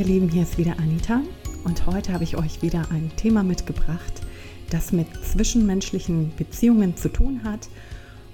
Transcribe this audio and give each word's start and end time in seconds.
Ihr 0.00 0.06
Lieben, 0.06 0.30
hier 0.30 0.44
ist 0.44 0.56
wieder 0.56 0.78
Anita 0.78 1.20
und 1.64 1.84
heute 1.84 2.14
habe 2.14 2.24
ich 2.24 2.38
euch 2.38 2.62
wieder 2.62 2.86
ein 2.90 3.10
Thema 3.16 3.42
mitgebracht, 3.42 4.22
das 4.70 4.92
mit 4.92 5.08
zwischenmenschlichen 5.22 6.32
Beziehungen 6.38 6.96
zu 6.96 7.10
tun 7.10 7.44
hat. 7.44 7.68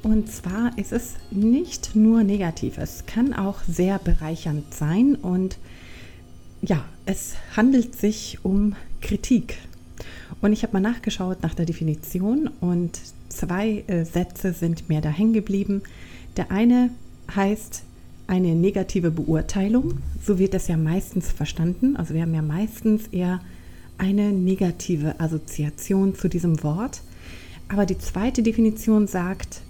Und 0.04 0.30
zwar 0.30 0.78
ist 0.78 0.92
es 0.92 1.14
nicht 1.32 1.96
nur 1.96 2.22
negativ, 2.22 2.78
es 2.78 3.04
kann 3.06 3.34
auch 3.34 3.64
sehr 3.64 3.98
bereichernd 3.98 4.72
sein 4.72 5.16
und 5.16 5.58
ja, 6.62 6.84
es 7.04 7.34
handelt 7.56 7.96
sich 7.96 8.38
um 8.44 8.76
Kritik. 9.00 9.58
Und 10.40 10.52
ich 10.52 10.62
habe 10.62 10.74
mal 10.74 10.88
nachgeschaut 10.88 11.42
nach 11.42 11.54
der 11.54 11.66
Definition 11.66 12.48
und 12.60 13.00
zwei 13.28 13.82
äh, 13.88 14.04
Sätze 14.04 14.52
sind 14.52 14.88
mir 14.88 15.00
da 15.00 15.08
hängen 15.08 15.32
geblieben. 15.32 15.82
Der 16.36 16.52
eine 16.52 16.90
heißt 17.34 17.82
eine 18.26 18.54
negative 18.54 19.10
Beurteilung. 19.10 19.98
So 20.24 20.38
wird 20.38 20.54
das 20.54 20.68
ja 20.68 20.76
meistens 20.76 21.30
verstanden. 21.30 21.96
Also 21.96 22.14
wir 22.14 22.22
haben 22.22 22.34
ja 22.34 22.42
meistens 22.42 23.06
eher 23.08 23.40
eine 23.98 24.32
negative 24.32 25.20
Assoziation 25.20 26.14
zu 26.14 26.28
diesem 26.28 26.62
Wort. 26.62 27.02
Aber 27.68 27.86
die 27.86 27.98
zweite 27.98 28.42
Definition 28.42 29.06
sagt, 29.06 29.62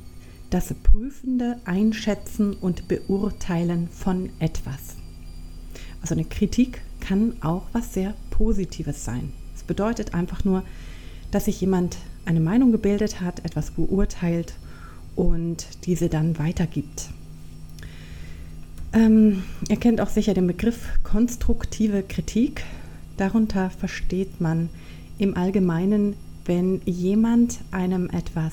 das 0.50 0.72
prüfende 0.74 1.58
Einschätzen 1.64 2.54
und 2.54 2.88
Beurteilen 2.88 3.88
von 3.88 4.30
etwas. 4.38 4.96
Also 6.00 6.14
eine 6.14 6.24
Kritik 6.24 6.82
kann 7.00 7.34
auch 7.40 7.64
was 7.72 7.94
sehr 7.94 8.14
Positives 8.30 9.04
sein. 9.04 9.32
Es 9.54 9.64
bedeutet 9.64 10.14
einfach 10.14 10.44
nur, 10.44 10.62
dass 11.30 11.46
sich 11.46 11.60
jemand 11.60 11.96
eine 12.24 12.40
Meinung 12.40 12.70
gebildet 12.70 13.20
hat, 13.20 13.44
etwas 13.44 13.72
beurteilt 13.72 14.54
und 15.14 15.66
diese 15.84 16.08
dann 16.08 16.38
weitergibt. 16.38 17.10
Ähm, 18.92 19.42
ihr 19.68 19.76
kennt 19.76 20.00
auch 20.00 20.08
sicher 20.08 20.34
den 20.34 20.46
Begriff 20.46 20.88
konstruktive 21.02 22.02
Kritik. 22.02 22.64
Darunter 23.16 23.70
versteht 23.70 24.40
man 24.40 24.68
im 25.18 25.36
Allgemeinen, 25.36 26.14
wenn 26.44 26.80
jemand 26.84 27.58
einem 27.70 28.08
etwas 28.10 28.52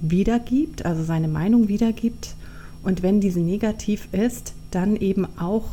wiedergibt, 0.00 0.84
also 0.84 1.04
seine 1.04 1.28
Meinung 1.28 1.68
wiedergibt 1.68 2.34
und 2.82 3.02
wenn 3.02 3.20
diese 3.20 3.40
negativ 3.40 4.08
ist, 4.12 4.54
dann 4.70 4.96
eben 4.96 5.26
auch 5.38 5.64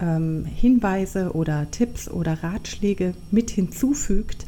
ähm, 0.00 0.44
Hinweise 0.44 1.32
oder 1.32 1.70
Tipps 1.70 2.08
oder 2.08 2.42
Ratschläge 2.42 3.14
mit 3.30 3.50
hinzufügt, 3.50 4.46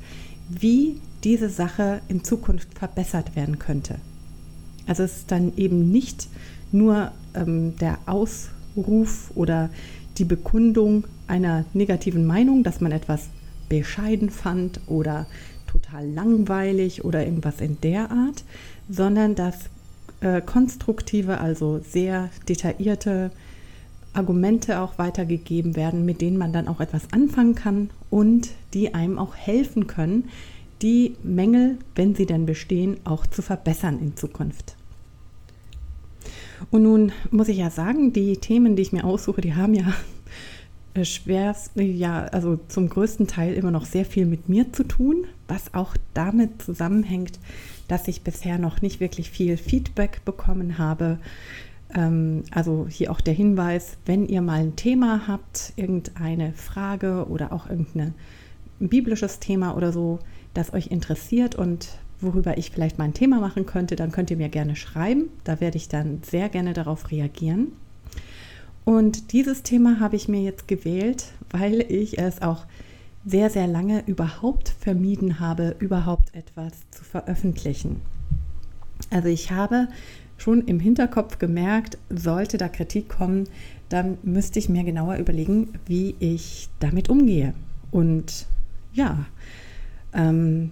wie 0.49 1.01
diese 1.25 1.49
Sache 1.49 2.01
in 2.09 2.25
Zukunft 2.25 2.79
verbessert 2.79 3.35
werden 3.35 3.59
könnte. 3.59 3.97
Also 4.87 5.03
es 5.03 5.19
ist 5.19 5.31
dann 5.31 5.53
eben 5.57 5.91
nicht 5.91 6.29
nur 6.73 7.13
ähm, 7.35 7.77
der 7.77 7.99
Aus 8.07 8.49
Ruf 8.77 9.31
oder 9.35 9.71
die 10.19 10.25
Bekundung 10.25 11.05
einer 11.27 11.65
negativen 11.75 12.27
Meinung, 12.27 12.63
dass 12.63 12.81
man 12.81 12.93
etwas 12.93 13.29
bescheiden 13.69 14.31
fand 14.31 14.81
oder 14.87 15.27
total 15.67 16.09
langweilig 16.09 17.05
oder 17.05 17.25
irgendwas 17.25 17.61
in 17.61 17.81
der 17.81 18.11
Art, 18.11 18.45
sondern 18.89 19.35
dass 19.35 19.67
äh, 20.21 20.41
konstruktive, 20.41 21.39
also 21.39 21.79
sehr 21.79 22.31
detaillierte 22.49 23.31
Argumente 24.15 24.81
auch 24.81 24.99
weitergegeben 24.99 25.77
werden, 25.77 26.05
mit 26.05 26.21
denen 26.21 26.39
man 26.39 26.53
dann 26.53 26.67
auch 26.67 26.81
etwas 26.81 27.13
anfangen 27.13 27.55
kann 27.55 27.91
und 28.11 28.51
die 28.75 28.95
einem 28.95 29.19
auch 29.19 29.37
helfen 29.37 29.87
können, 29.87 30.31
die 30.83 31.15
Mängel, 31.23 31.77
wenn 31.95 32.15
sie 32.15 32.27
denn 32.27 32.47
bestehen, 32.47 32.97
auch 33.05 33.27
zu 33.27 33.43
verbessern 33.43 33.99
in 34.01 34.17
Zukunft. 34.17 34.78
Und 36.71 36.83
nun 36.83 37.13
muss 37.31 37.49
ich 37.49 37.59
ja 37.59 37.71
sagen, 37.71 38.13
die 38.13 38.37
Themen, 38.37 38.77
die 38.77 38.83
ich 38.83 38.93
mir 38.93 39.05
aussuche, 39.05 39.41
die 39.41 39.55
haben 39.55 39.75
ja 39.75 39.93
äh, 40.95 41.05
schwerst, 41.05 41.73
ja, 41.77 42.25
also 42.25 42.59
zum 42.69 42.89
größten 42.89 43.27
Teil 43.27 43.55
immer 43.55 43.71
noch 43.71 43.85
sehr 43.85 44.05
viel 44.05 44.27
mit 44.27 44.49
mir 44.49 44.73
zu 44.73 44.85
tun, 44.85 45.27
was 45.47 45.75
auch 45.75 45.97
damit 46.15 46.63
zusammenhängt, 46.63 47.39
dass 47.89 48.09
ich 48.09 48.23
bisher 48.23 48.59
noch 48.59 48.83
nicht 48.83 49.01
wirklich 49.01 49.31
viel 49.31 49.57
Feedback 49.57 50.25
bekommen 50.25 50.79
habe. 50.79 51.19
Ähm, 51.95 52.43
also 52.51 52.87
hier 52.89 53.11
auch 53.11 53.21
der 53.21 53.35
Hinweis, 53.35 53.97
wenn 54.07 54.27
ihr 54.27 54.43
mal 54.43 54.61
ein 54.61 54.77
Thema 54.77 55.27
habt, 55.27 55.73
irgendeine 55.77 56.53
Frage 56.53 57.27
oder 57.29 57.53
auch 57.53 57.69
irgendein 57.69 58.15
biblisches 58.79 59.39
Thema 59.41 59.77
oder 59.77 59.93
so, 59.93 60.19
das 60.55 60.73
euch 60.73 60.89
interessiert 60.89 61.55
und 61.55 61.89
worüber 62.21 62.59
ich 62.59 62.71
vielleicht 62.71 62.99
mal 62.99 63.05
ein 63.05 63.15
Thema 63.15 63.41
machen 63.41 63.67
könnte, 63.67 63.97
dann 63.97 64.13
könnt 64.13 64.31
ihr 64.31 64.37
mir 64.37 64.49
gerne 64.49 64.77
schreiben. 64.77 65.29
Da 65.45 65.61
werde 65.61 65.77
ich 65.77 65.89
dann 65.89 66.21
sehr 66.23 66.49
gerne 66.49 66.73
darauf 66.73 67.11
reagieren. 67.11 67.73
Und 68.85 69.33
dieses 69.33 69.63
Thema 69.63 70.01
habe 70.01 70.17
ich 70.17 70.29
mir 70.29 70.41
jetzt 70.41 70.67
gewählt, 70.67 71.27
weil 71.51 71.81
ich 71.81 72.19
es 72.19 72.41
auch 72.41 72.65
sehr, 73.27 73.51
sehr 73.51 73.67
lange 73.67 74.03
überhaupt 74.07 74.71
vermieden 74.81 75.41
habe, 75.41 75.77
überhaupt 75.79 76.35
etwas 76.35 76.73
zu 76.91 77.05
veröffentlichen. 77.05 78.01
Also 79.11 79.29
ich 79.29 79.51
habe 79.51 79.89
schon 80.39 80.63
im 80.63 80.81
Hinterkopf 80.81 81.39
gemerkt, 81.39 81.99
sollte 82.09 82.57
da 82.57 82.69
Kritik 82.69 83.09
kommen, 83.09 83.45
dann 83.89 84.19
müsste 84.23 84.59
ich 84.59 84.69
mir 84.69 84.85
genauer 84.85 85.17
überlegen, 85.17 85.75
wie 85.87 86.15
ich 86.21 86.69
damit 86.81 87.09
umgehe. 87.09 87.55
Und 87.91 88.47
ja, 88.93 89.27
ähm, 90.15 90.71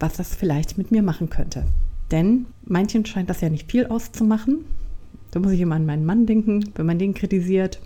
was 0.00 0.14
das 0.14 0.34
vielleicht 0.34 0.78
mit 0.78 0.90
mir 0.90 1.02
machen 1.02 1.30
könnte. 1.30 1.64
Denn 2.10 2.46
manchen 2.64 3.06
scheint 3.06 3.30
das 3.30 3.40
ja 3.40 3.48
nicht 3.48 3.70
viel 3.70 3.86
auszumachen. 3.86 4.64
Da 5.30 5.38
muss 5.38 5.52
ich 5.52 5.60
immer 5.60 5.76
an 5.76 5.86
meinen 5.86 6.04
Mann 6.04 6.26
denken, 6.26 6.64
wenn 6.74 6.86
man 6.86 6.98
den 6.98 7.14
kritisiert. 7.14 7.80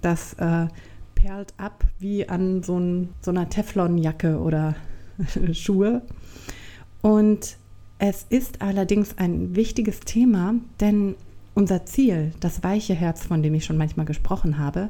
Das 0.00 0.34
äh, 0.34 0.68
perlt 1.14 1.54
ab 1.56 1.84
wie 1.98 2.28
an 2.28 2.62
so, 2.62 2.78
ein, 2.78 3.08
so 3.20 3.30
einer 3.30 3.48
Teflonjacke 3.48 4.38
oder 4.38 4.76
Schuhe. 5.52 6.02
Und 7.02 7.56
es 7.98 8.26
ist 8.28 8.62
allerdings 8.62 9.18
ein 9.18 9.56
wichtiges 9.56 10.00
Thema, 10.00 10.54
denn 10.80 11.14
unser 11.54 11.86
Ziel, 11.86 12.32
das 12.40 12.62
weiche 12.62 12.94
Herz, 12.94 13.24
von 13.24 13.42
dem 13.42 13.54
ich 13.54 13.64
schon 13.64 13.76
manchmal 13.76 14.06
gesprochen 14.06 14.58
habe, 14.58 14.88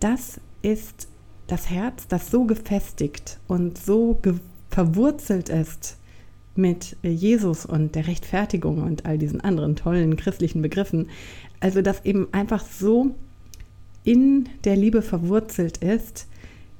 das 0.00 0.40
ist 0.62 1.08
das 1.46 1.70
Herz, 1.70 2.08
das 2.08 2.30
so 2.30 2.44
gefestigt 2.44 3.38
und 3.46 3.78
so 3.78 4.18
verwurzelt 4.74 5.50
ist 5.50 5.98
mit 6.56 6.96
Jesus 7.04 7.64
und 7.64 7.94
der 7.94 8.08
Rechtfertigung 8.08 8.82
und 8.82 9.06
all 9.06 9.18
diesen 9.18 9.40
anderen 9.40 9.76
tollen 9.76 10.16
christlichen 10.16 10.62
Begriffen. 10.62 11.10
Also 11.60 11.80
dass 11.80 12.04
eben 12.04 12.26
einfach 12.32 12.64
so 12.64 13.14
in 14.02 14.48
der 14.64 14.74
Liebe 14.74 15.00
verwurzelt 15.00 15.76
ist, 15.76 16.26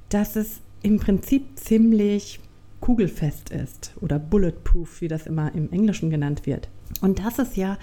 dass 0.09 0.35
es 0.35 0.59
im 0.83 0.99
Prinzip 0.99 1.57
ziemlich 1.57 2.41
kugelfest 2.81 3.51
ist 3.51 3.93
oder 4.01 4.19
bulletproof, 4.19 4.99
wie 4.99 5.07
das 5.07 5.25
immer 5.25 5.55
im 5.55 5.71
Englischen 5.71 6.09
genannt 6.09 6.45
wird. 6.45 6.67
Und 6.99 7.19
das 7.19 7.39
ist 7.39 7.55
ja 7.55 7.77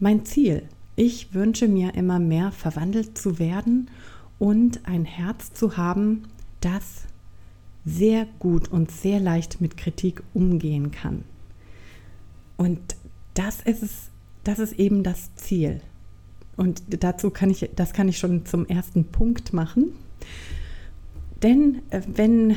mein 0.00 0.24
Ziel. 0.24 0.64
Ich 0.96 1.32
wünsche 1.32 1.68
mir 1.68 1.94
immer 1.94 2.18
mehr 2.18 2.50
verwandelt 2.50 3.16
zu 3.16 3.38
werden 3.38 3.88
und 4.40 4.80
ein 4.88 5.04
Herz 5.04 5.52
zu 5.52 5.76
haben, 5.76 6.24
das 6.60 7.04
sehr 7.84 8.26
gut 8.38 8.68
und 8.68 8.90
sehr 8.90 9.20
leicht 9.20 9.60
mit 9.60 9.76
Kritik 9.76 10.22
umgehen 10.32 10.90
kann. 10.90 11.24
Und 12.56 12.80
das 13.34 13.60
ist 13.60 13.82
es, 13.82 14.10
das 14.44 14.58
ist 14.58 14.78
eben 14.78 15.02
das 15.02 15.34
Ziel. 15.34 15.80
Und 16.56 16.82
dazu 17.02 17.30
kann 17.30 17.50
ich, 17.50 17.68
das 17.74 17.92
kann 17.92 18.08
ich 18.08 18.18
schon 18.18 18.46
zum 18.46 18.66
ersten 18.66 19.04
Punkt 19.04 19.52
machen. 19.52 19.92
Denn 21.42 21.82
äh, 21.90 22.00
wenn, 22.06 22.56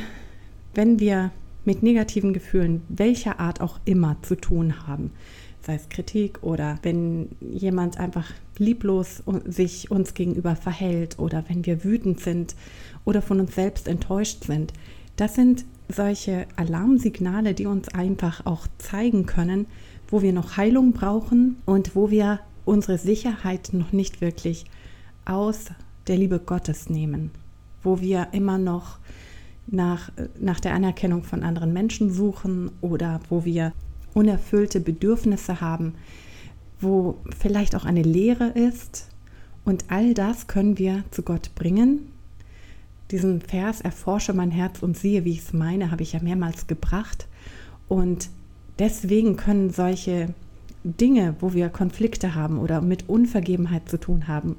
wenn 0.74 1.00
wir 1.00 1.32
mit 1.66 1.84
negativen 1.84 2.32
Gefühlen 2.32 2.82
welcher 2.88 3.40
Art 3.40 3.60
auch 3.60 3.80
immer 3.84 4.18
zu 4.22 4.36
tun 4.36 4.88
haben, 4.88 5.12
sei 5.62 5.76
es 5.76 5.90
Kritik 5.90 6.42
oder 6.44 6.80
wenn 6.84 7.28
jemand 7.42 8.00
einfach 8.00 8.32
lieblos 8.58 9.22
sich 9.46 9.92
uns 9.92 10.14
gegenüber 10.14 10.56
verhält 10.56 11.20
oder 11.20 11.44
wenn 11.50 11.66
wir 11.66 11.84
wütend 11.84 12.22
sind 12.22 12.56
oder 13.04 13.22
von 13.22 13.42
uns 13.42 13.54
selbst 13.56 13.90
enttäuscht 13.90 14.46
sind, 14.46 14.72
das 15.18 15.36
sind 15.36 15.66
solche 15.90 16.46
Alarmsignale, 16.56 17.54
die 17.54 17.66
uns 17.66 17.90
einfach 17.90 18.46
auch 18.46 18.68
zeigen 18.78 19.26
können, 19.26 19.66
wo 20.08 20.22
wir 20.22 20.32
noch 20.32 20.58
Heilung 20.58 20.94
brauchen 20.94 21.58
und 21.66 21.96
wo 21.96 22.10
wir 22.10 22.40
unsere 22.66 22.98
Sicherheit 22.98 23.70
noch 23.74 23.92
nicht 23.92 24.22
wirklich 24.22 24.66
aus 25.26 25.66
der 26.08 26.18
Liebe 26.18 26.40
Gottes 26.40 26.90
nehmen, 26.90 27.32
wo 27.84 28.00
wir 28.00 28.28
immer 28.32 28.58
noch 28.58 29.00
nach, 29.66 30.12
nach 30.40 30.60
der 30.60 30.74
Anerkennung 30.74 31.24
von 31.24 31.44
anderen 31.44 31.74
Menschen 31.74 32.12
suchen 32.14 32.72
oder 32.82 33.20
wo 33.30 33.44
wir 33.44 33.74
unerfüllte 34.14 34.80
Bedürfnisse 34.80 35.62
haben, 35.62 35.96
wo 36.80 37.18
vielleicht 37.38 37.76
auch 37.76 37.86
eine 37.86 38.04
Leere 38.04 38.50
ist. 38.50 39.10
Und 39.66 39.86
all 39.90 40.14
das 40.14 40.48
können 40.48 40.78
wir 40.78 41.04
zu 41.12 41.24
Gott 41.24 41.54
bringen 41.56 42.12
diesen 43.12 43.42
Vers, 43.42 43.82
erforsche 43.82 44.34
mein 44.34 44.52
Herz 44.52 44.84
und 44.84 44.98
siehe, 44.98 45.26
wie 45.26 45.32
ich 45.32 45.40
es 45.40 45.54
meine, 45.54 45.92
habe 45.92 46.04
ich 46.04 46.14
ja 46.14 46.22
mehrmals 46.22 46.68
gebracht. 46.68 47.28
Und 47.88 48.30
deswegen 48.80 49.38
können 49.38 49.70
solche 49.70 50.34
Dinge, 50.84 51.36
wo 51.40 51.54
wir 51.54 51.70
Konflikte 51.70 52.36
haben 52.36 52.60
oder 52.60 52.82
mit 52.82 53.10
Unvergebenheit 53.10 53.90
zu 53.90 54.00
tun 54.00 54.28
haben, 54.28 54.58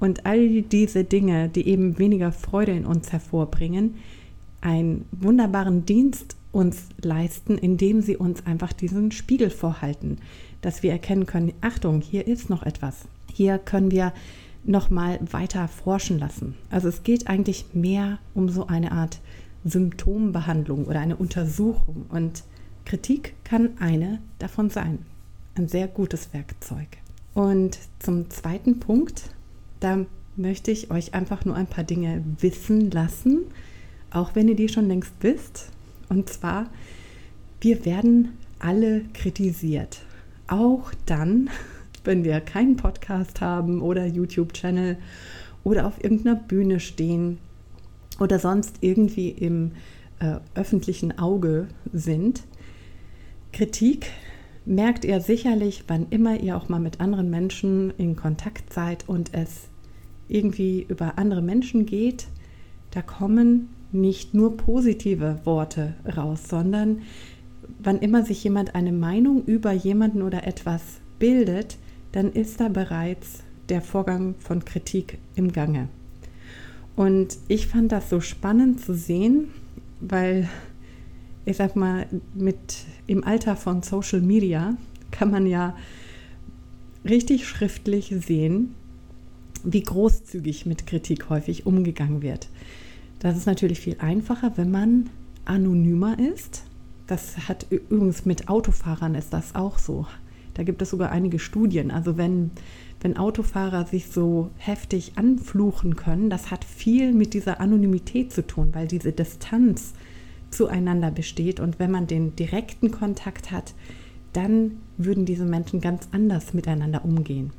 und 0.00 0.26
all 0.26 0.62
diese 0.62 1.04
Dinge, 1.04 1.48
die 1.48 1.66
eben 1.66 1.98
weniger 1.98 2.32
Freude 2.32 2.72
in 2.72 2.84
uns 2.84 3.12
hervorbringen, 3.12 3.94
einen 4.60 5.06
wunderbaren 5.12 5.86
Dienst 5.86 6.36
uns 6.52 6.88
leisten, 7.00 7.58
indem 7.58 8.02
sie 8.02 8.16
uns 8.16 8.44
einfach 8.46 8.72
diesen 8.72 9.12
Spiegel 9.12 9.50
vorhalten, 9.50 10.18
dass 10.60 10.82
wir 10.82 10.92
erkennen 10.92 11.26
können, 11.26 11.52
Achtung, 11.60 12.00
hier 12.00 12.26
ist 12.26 12.50
noch 12.50 12.62
etwas. 12.64 13.06
Hier 13.32 13.58
können 13.58 13.90
wir 13.90 14.12
noch 14.64 14.90
mal 14.90 15.18
weiter 15.30 15.68
forschen 15.68 16.18
lassen. 16.18 16.54
Also 16.70 16.88
es 16.88 17.02
geht 17.02 17.28
eigentlich 17.28 17.66
mehr 17.74 18.18
um 18.34 18.48
so 18.48 18.66
eine 18.66 18.92
Art 18.92 19.20
Symptombehandlung 19.64 20.84
oder 20.86 21.00
eine 21.00 21.16
Untersuchung 21.16 22.06
und 22.08 22.44
Kritik 22.84 23.34
kann 23.44 23.70
eine 23.78 24.20
davon 24.38 24.70
sein. 24.70 24.98
Ein 25.54 25.68
sehr 25.68 25.88
gutes 25.88 26.32
Werkzeug. 26.34 26.88
Und 27.32 27.78
zum 27.98 28.30
zweiten 28.30 28.78
Punkt, 28.80 29.30
da 29.80 30.04
möchte 30.36 30.70
ich 30.70 30.90
euch 30.90 31.14
einfach 31.14 31.44
nur 31.44 31.56
ein 31.56 31.66
paar 31.66 31.84
Dinge 31.84 32.22
wissen 32.40 32.90
lassen, 32.90 33.42
auch 34.10 34.34
wenn 34.34 34.48
ihr 34.48 34.56
die 34.56 34.68
schon 34.68 34.88
längst 34.88 35.12
wisst. 35.20 35.70
Und 36.08 36.28
zwar, 36.28 36.70
wir 37.60 37.84
werden 37.84 38.36
alle 38.58 39.02
kritisiert. 39.14 40.02
Auch 40.46 40.92
dann, 41.06 41.50
wenn 42.04 42.24
wir 42.24 42.40
keinen 42.40 42.76
Podcast 42.76 43.40
haben 43.40 43.82
oder 43.82 44.06
YouTube-Channel 44.06 44.96
oder 45.64 45.86
auf 45.86 46.02
irgendeiner 46.02 46.36
Bühne 46.36 46.80
stehen 46.80 47.38
oder 48.20 48.38
sonst 48.38 48.76
irgendwie 48.80 49.30
im 49.30 49.72
äh, 50.20 50.36
öffentlichen 50.54 51.18
Auge 51.18 51.68
sind. 51.92 52.42
Kritik 53.52 54.10
merkt 54.64 55.04
ihr 55.04 55.20
sicherlich, 55.20 55.84
wann 55.88 56.06
immer 56.10 56.40
ihr 56.40 56.56
auch 56.56 56.68
mal 56.68 56.80
mit 56.80 57.00
anderen 57.00 57.30
Menschen 57.30 57.92
in 57.98 58.16
Kontakt 58.16 58.72
seid 58.72 59.08
und 59.08 59.34
es 59.34 59.68
irgendwie 60.28 60.86
über 60.88 61.18
andere 61.18 61.42
Menschen 61.42 61.86
geht, 61.86 62.26
da 62.90 63.02
kommen 63.02 63.68
nicht 63.92 64.34
nur 64.34 64.56
positive 64.56 65.40
Worte 65.44 65.94
raus, 66.16 66.44
sondern 66.48 67.02
wann 67.82 67.98
immer 67.98 68.24
sich 68.24 68.42
jemand 68.42 68.74
eine 68.74 68.92
Meinung 68.92 69.44
über 69.44 69.72
jemanden 69.72 70.22
oder 70.22 70.46
etwas 70.46 71.00
bildet, 71.18 71.78
dann 72.14 72.32
ist 72.32 72.60
da 72.60 72.68
bereits 72.68 73.40
der 73.68 73.82
Vorgang 73.82 74.36
von 74.38 74.64
Kritik 74.64 75.18
im 75.34 75.50
Gange. 75.50 75.88
Und 76.94 77.38
ich 77.48 77.66
fand 77.66 77.90
das 77.90 78.08
so 78.08 78.20
spannend 78.20 78.80
zu 78.80 78.94
sehen, 78.94 79.48
weil 79.98 80.48
ich 81.44 81.56
sag 81.56 81.74
mal, 81.74 82.06
mit 82.34 82.84
im 83.08 83.24
Alter 83.24 83.56
von 83.56 83.82
Social 83.82 84.20
Media 84.20 84.76
kann 85.10 85.32
man 85.32 85.44
ja 85.44 85.76
richtig 87.04 87.48
schriftlich 87.48 88.14
sehen, 88.24 88.76
wie 89.64 89.82
großzügig 89.82 90.66
mit 90.66 90.86
Kritik 90.86 91.28
häufig 91.30 91.66
umgegangen 91.66 92.22
wird. 92.22 92.48
Das 93.18 93.36
ist 93.36 93.46
natürlich 93.46 93.80
viel 93.80 93.96
einfacher, 93.98 94.52
wenn 94.54 94.70
man 94.70 95.10
anonymer 95.46 96.16
ist. 96.20 96.62
Das 97.08 97.48
hat 97.48 97.66
übrigens 97.70 98.24
mit 98.24 98.48
Autofahrern 98.48 99.16
ist 99.16 99.32
das 99.32 99.56
auch 99.56 99.78
so. 99.78 100.06
Da 100.54 100.62
gibt 100.62 100.80
es 100.82 100.90
sogar 100.90 101.10
einige 101.10 101.38
Studien. 101.38 101.90
Also 101.90 102.16
wenn, 102.16 102.52
wenn 103.00 103.16
Autofahrer 103.16 103.86
sich 103.86 104.08
so 104.08 104.50
heftig 104.56 105.12
anfluchen 105.16 105.96
können, 105.96 106.30
das 106.30 106.50
hat 106.50 106.64
viel 106.64 107.12
mit 107.12 107.34
dieser 107.34 107.60
Anonymität 107.60 108.32
zu 108.32 108.46
tun, 108.46 108.70
weil 108.72 108.86
diese 108.86 109.12
Distanz 109.12 109.92
zueinander 110.50 111.10
besteht. 111.10 111.60
Und 111.60 111.78
wenn 111.78 111.90
man 111.90 112.06
den 112.06 112.36
direkten 112.36 112.90
Kontakt 112.90 113.50
hat, 113.50 113.74
dann 114.32 114.78
würden 114.96 115.26
diese 115.26 115.44
Menschen 115.44 115.80
ganz 115.80 116.08
anders 116.12 116.54
miteinander 116.54 117.04
umgehen. 117.04 117.52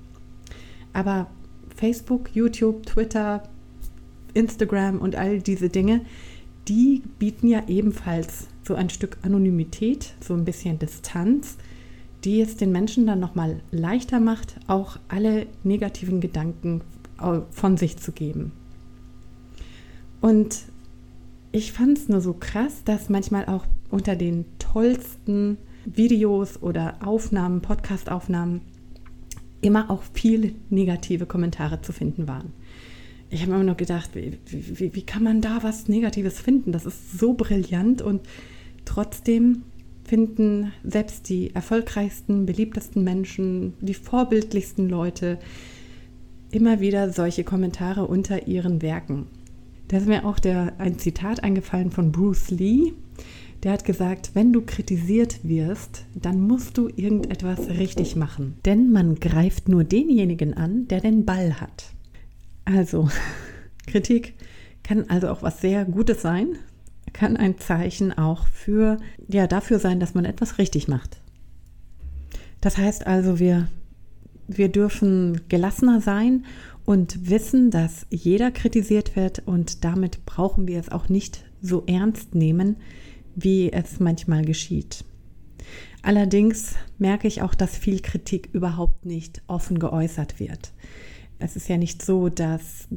Aber 0.93 1.27
Facebook, 1.75 2.29
YouTube, 2.33 2.85
Twitter, 2.85 3.43
Instagram 4.33 4.99
und 4.99 5.15
all 5.15 5.41
diese 5.41 5.69
Dinge, 5.69 6.01
die 6.67 7.03
bieten 7.19 7.47
ja 7.47 7.63
ebenfalls 7.67 8.47
so 8.63 8.75
ein 8.75 8.89
Stück 8.89 9.17
Anonymität, 9.21 10.13
so 10.19 10.33
ein 10.33 10.45
bisschen 10.45 10.79
Distanz, 10.79 11.57
die 12.25 12.41
es 12.41 12.57
den 12.57 12.71
Menschen 12.71 13.05
dann 13.05 13.19
nochmal 13.19 13.61
leichter 13.71 14.19
macht, 14.19 14.55
auch 14.67 14.97
alle 15.07 15.45
negativen 15.63 16.19
Gedanken 16.19 16.81
von 17.51 17.77
sich 17.77 17.97
zu 17.97 18.11
geben. 18.11 18.51
Und 20.21 20.63
ich 21.51 21.71
fand 21.71 21.97
es 21.97 22.09
nur 22.09 22.19
so 22.19 22.33
krass, 22.33 22.83
dass 22.83 23.09
manchmal 23.09 23.45
auch 23.45 23.65
unter 23.89 24.15
den 24.15 24.45
tollsten 24.59 25.57
Videos 25.85 26.61
oder 26.61 26.95
Aufnahmen, 27.05 27.61
Podcast-Aufnahmen, 27.61 28.61
immer 29.61 29.89
auch 29.89 30.03
viele 30.13 30.51
negative 30.69 31.25
Kommentare 31.25 31.81
zu 31.81 31.93
finden 31.93 32.27
waren. 32.27 32.51
Ich 33.29 33.41
habe 33.41 33.53
immer 33.53 33.63
noch 33.63 33.77
gedacht, 33.77 34.11
wie, 34.13 34.37
wie, 34.47 34.93
wie, 34.93 35.01
kann 35.01 35.23
man 35.23 35.41
da 35.41 35.63
was 35.63 35.87
Negatives 35.87 36.39
finden? 36.39 36.71
Das 36.71 36.85
ist 36.85 37.17
so 37.17 37.33
brillant 37.33 38.01
und 38.01 38.21
trotzdem 38.83 39.63
finden 40.05 40.71
selbst 40.83 41.29
die 41.29 41.53
erfolgreichsten, 41.53 42.45
beliebtesten 42.45 43.03
Menschen, 43.03 43.73
die 43.81 43.95
vorbildlichsten 43.95 44.87
Leute 44.87 45.39
immer 46.51 46.79
wieder 46.79 47.11
solche 47.11 47.43
Kommentare 47.43 48.07
unter 48.07 48.47
ihren 48.47 48.81
Werken. 48.81 49.27
Da 49.87 49.97
ist 49.97 50.07
mir 50.07 50.25
auch 50.25 50.39
der, 50.39 50.73
ein 50.77 50.97
Zitat 50.97 51.43
eingefallen 51.43 51.91
von 51.91 52.11
Bruce 52.11 52.51
Lee. 52.51 52.93
Der 53.63 53.71
hat 53.71 53.85
gesagt, 53.85 54.31
wenn 54.33 54.53
du 54.53 54.61
kritisiert 54.61 55.39
wirst, 55.43 56.05
dann 56.13 56.39
musst 56.39 56.77
du 56.77 56.87
irgendetwas 56.87 57.67
richtig 57.69 58.15
machen. 58.15 58.55
Denn 58.65 58.91
man 58.91 59.15
greift 59.15 59.69
nur 59.69 59.83
denjenigen 59.83 60.53
an, 60.53 60.87
der 60.87 61.01
den 61.01 61.25
Ball 61.25 61.59
hat. 61.59 61.85
Also, 62.63 63.09
Kritik 63.87 64.33
kann 64.83 65.09
also 65.09 65.29
auch 65.29 65.41
was 65.41 65.61
sehr 65.61 65.85
Gutes 65.85 66.21
sein, 66.21 66.57
kann 67.15 67.37
ein 67.37 67.57
Zeichen 67.57 68.11
auch 68.11 68.45
für, 68.47 68.97
ja, 69.29 69.47
dafür 69.47 69.79
sein, 69.79 70.01
dass 70.01 70.15
man 70.15 70.25
etwas 70.25 70.57
richtig 70.57 70.89
macht. 70.89 71.21
Das 72.59 72.77
heißt 72.77 73.07
also, 73.07 73.39
wir, 73.39 73.69
wir 74.49 74.67
dürfen 74.67 75.39
gelassener 75.47 76.01
sein 76.01 76.43
und 76.83 77.29
wissen, 77.29 77.71
dass 77.71 78.05
jeder 78.09 78.51
kritisiert 78.51 79.15
wird 79.15 79.43
und 79.45 79.85
damit 79.85 80.25
brauchen 80.25 80.67
wir 80.67 80.77
es 80.77 80.89
auch 80.89 81.07
nicht 81.07 81.45
so 81.61 81.85
ernst 81.87 82.35
nehmen, 82.35 82.75
wie 83.33 83.71
es 83.71 84.01
manchmal 84.01 84.43
geschieht. 84.43 85.05
Allerdings 86.01 86.75
merke 86.97 87.29
ich 87.29 87.41
auch, 87.41 87.55
dass 87.55 87.77
viel 87.77 88.01
Kritik 88.01 88.49
überhaupt 88.51 89.05
nicht 89.05 89.41
offen 89.47 89.79
geäußert 89.79 90.41
wird. 90.41 90.73
Es 91.39 91.55
ist 91.55 91.69
ja 91.69 91.77
nicht 91.77 92.03
so, 92.03 92.27
dass 92.27 92.89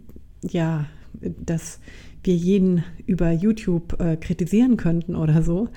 ja, 0.43 0.87
dass 1.21 1.79
wir 2.23 2.35
jeden 2.35 2.85
über 3.07 3.33
YouTube 3.33 4.01
äh, 4.01 4.17
kritisieren 4.17 4.77
könnten 4.77 5.15
oder 5.17 5.43
so. 5.43 5.69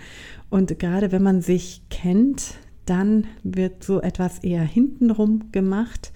Und 0.49 0.79
gerade 0.79 1.11
wenn 1.11 1.23
man 1.23 1.41
sich 1.41 1.81
kennt, 1.89 2.55
dann 2.85 3.25
wird 3.43 3.83
so 3.83 4.01
etwas 4.01 4.39
eher 4.39 4.63
hintenrum 4.63 5.51
gemacht. 5.51 6.11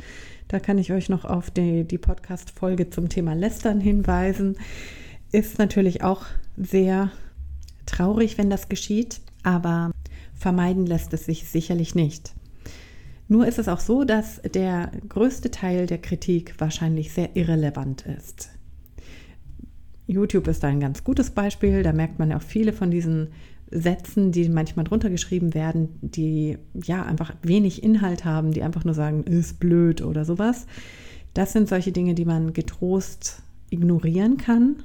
Da 0.47 0.59
kann 0.59 0.77
ich 0.77 0.91
euch 0.91 1.09
noch 1.09 1.25
auf 1.25 1.49
die, 1.51 1.83
die 1.83 1.97
Podcast-Folge 1.97 2.89
zum 2.89 3.09
Thema 3.09 3.33
Lästern 3.33 3.79
hinweisen. 3.79 4.57
Ist 5.31 5.57
natürlich 5.57 6.03
auch 6.03 6.25
sehr 6.57 7.11
traurig, 7.85 8.37
wenn 8.37 8.49
das 8.49 8.69
geschieht, 8.69 9.21
aber 9.43 9.91
vermeiden 10.33 10.85
lässt 10.85 11.13
es 11.13 11.25
sich 11.25 11.47
sicherlich 11.47 11.95
nicht. 11.95 12.33
Nur 13.27 13.47
ist 13.47 13.57
es 13.57 13.67
auch 13.67 13.79
so, 13.79 14.03
dass 14.03 14.41
der 14.41 14.91
größte 15.09 15.49
Teil 15.49 15.87
der 15.87 15.97
Kritik 15.97 16.55
wahrscheinlich 16.59 17.11
sehr 17.11 17.35
irrelevant 17.35 18.05
ist. 18.05 18.49
YouTube 20.07 20.47
ist 20.47 20.63
da 20.63 20.67
ein 20.67 20.79
ganz 20.79 21.03
gutes 21.03 21.31
Beispiel. 21.31 21.83
Da 21.83 21.93
merkt 21.93 22.19
man 22.19 22.31
ja 22.31 22.37
auch 22.37 22.41
viele 22.41 22.73
von 22.73 22.91
diesen 22.91 23.29
Sätzen, 23.71 24.31
die 24.31 24.47
manchmal 24.49 24.85
drunter 24.85 25.09
geschrieben 25.09 25.53
werden, 25.53 25.89
die 26.01 26.57
ja 26.73 27.03
einfach 27.03 27.33
wenig 27.41 27.83
Inhalt 27.83 28.23
haben, 28.23 28.51
die 28.51 28.63
einfach 28.63 28.85
nur 28.85 28.93
sagen, 28.93 29.23
ist 29.23 29.59
blöd 29.59 30.01
oder 30.01 30.23
sowas. 30.23 30.67
Das 31.33 31.51
sind 31.51 31.67
solche 31.67 31.91
Dinge, 31.91 32.13
die 32.13 32.25
man 32.25 32.53
getrost 32.53 33.41
ignorieren 33.69 34.37
kann. 34.37 34.83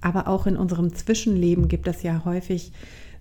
Aber 0.00 0.28
auch 0.28 0.46
in 0.46 0.56
unserem 0.56 0.94
Zwischenleben 0.94 1.68
gibt 1.68 1.86
es 1.86 2.02
ja 2.02 2.24
häufig 2.24 2.72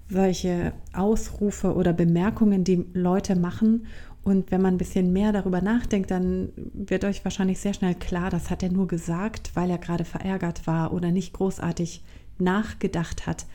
solche 0.10 0.74
Ausrufe 0.94 1.74
oder 1.76 1.94
Bemerkungen, 1.94 2.64
die 2.64 2.86
Leute 2.94 3.36
machen. 3.36 3.86
Und 4.24 4.52
wenn 4.52 4.62
man 4.62 4.76
ein 4.76 4.78
bisschen 4.78 5.12
mehr 5.12 5.34
darüber 5.34 5.62
nachdenkt, 5.62 6.12
dann 6.12 6.50
wird 6.56 7.04
euch 7.04 7.26
wahrscheinlich 7.26 7.60
sehr 7.60 7.74
schnell 7.74 7.96
klar, 7.96 8.30
das 8.30 8.50
hat 8.50 8.64
er 8.64 8.72
nur 8.72 8.88
gesagt, 8.88 9.52
weil 9.54 9.70
er 9.70 9.78
gerade 9.78 10.06
verärgert 10.06 10.66
war 10.66 10.94
oder 10.94 11.12
nicht 11.12 11.34
großartig 11.34 12.04
nachgedacht 12.38 13.28
hat 13.28 13.46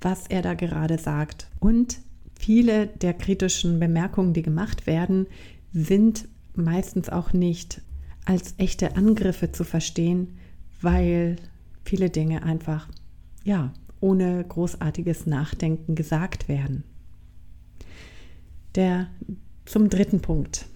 was 0.00 0.26
er 0.26 0.42
da 0.42 0.54
gerade 0.54 0.98
sagt. 0.98 1.48
Und 1.60 1.98
viele 2.38 2.86
der 2.86 3.14
kritischen 3.14 3.80
Bemerkungen, 3.80 4.32
die 4.32 4.42
gemacht 4.42 4.86
werden, 4.86 5.26
sind 5.72 6.28
meistens 6.54 7.08
auch 7.08 7.32
nicht 7.32 7.80
als 8.24 8.54
echte 8.58 8.96
Angriffe 8.96 9.52
zu 9.52 9.64
verstehen, 9.64 10.38
weil 10.80 11.36
viele 11.84 12.10
Dinge 12.10 12.42
einfach, 12.42 12.88
ja, 13.44 13.72
ohne 14.00 14.44
großartiges 14.44 15.26
Nachdenken 15.26 15.94
gesagt 15.94 16.48
werden. 16.48 16.84
Der 18.74 19.06
zum 19.66 19.90
dritten 19.90 20.20
Punkt. 20.20 20.66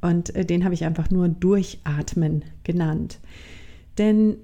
Und 0.00 0.34
äh, 0.36 0.44
den 0.44 0.64
habe 0.64 0.74
ich 0.74 0.84
einfach 0.84 1.10
nur 1.10 1.28
Durchatmen 1.28 2.44
genannt. 2.64 3.18
Denn 3.96 4.36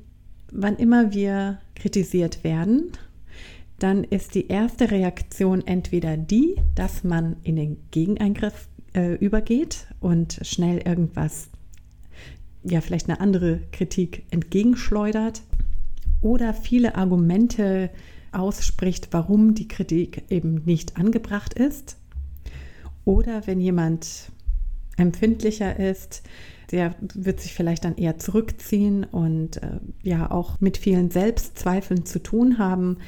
wann 0.51 0.77
immer 0.77 1.13
wir 1.13 1.59
kritisiert 1.75 2.43
werden, 2.45 2.93
dann 3.79 4.05
ist 4.05 4.35
die 4.35 4.49
erste 4.49 4.91
Reaktion 4.91 5.67
entweder 5.67 6.17
die, 6.17 6.57
dass 6.75 7.05
man 7.05 7.37
in 7.43 7.57
den 7.57 7.77
Gegeneingriff 7.91 8.69
äh, 8.95 9.15
übergeht 9.15 9.87
und 10.01 10.39
schnell 10.43 10.79
irgendwas, 10.79 11.49
ja, 12.63 12.81
vielleicht 12.81 13.09
eine 13.09 13.21
andere 13.21 13.61
Kritik 13.73 14.25
entgegenschleudert 14.31 15.43
oder 16.23 16.55
viele 16.55 16.95
Argumente 16.95 17.91
ausspricht, 18.33 19.09
warum 19.11 19.55
die 19.55 19.69
Kritik 19.69 20.25
eben 20.31 20.63
nicht 20.65 20.97
angebracht 20.97 21.55
ist. 21.55 21.97
Oder 23.05 23.47
wenn 23.47 23.61
jemand 23.61 24.33
empfindlicher 24.97 25.79
ist, 25.79 26.23
der 26.71 26.95
wird 27.15 27.41
sich 27.41 27.55
vielleicht 27.55 27.85
dann 27.85 27.97
eher 27.97 28.19
zurückziehen 28.19 29.05
und 29.05 29.63
äh, 29.63 29.81
ja 30.03 30.31
auch 30.31 30.61
mit 30.61 30.77
vielen 30.77 31.11
Selbstzweifeln 31.11 32.07
zu 32.07 32.23
tun 32.23 32.59
haben 32.59 32.99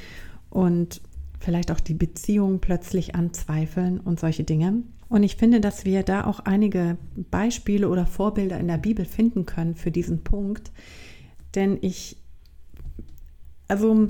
und 0.51 1.01
vielleicht 1.41 1.71
auch 1.71 1.81
die 1.81 1.95
Beziehung 1.95 2.61
plötzlich 2.61 3.15
anzweifeln 3.15 4.01
und 4.01 4.21
solche 4.21 4.45
Dinge. 4.45 4.83
Und 5.09 5.23
ich 5.23 5.37
finde, 5.37 5.61
dass 5.61 5.85
wir 5.85 6.03
da 6.03 6.25
auch 6.25 6.41
einige 6.41 6.99
Beispiele 7.31 7.89
oder 7.89 8.07
Vorbilder 8.07 8.59
in 8.59 8.69
der 8.69 8.79
Bibel 8.79 9.05
finden 9.05 9.47
können 9.47 9.77
für 9.77 9.91
diesen 9.91 10.25
Punkt. 10.25 10.73
Denn 11.55 11.79
ich, 11.81 12.17
also 13.69 14.09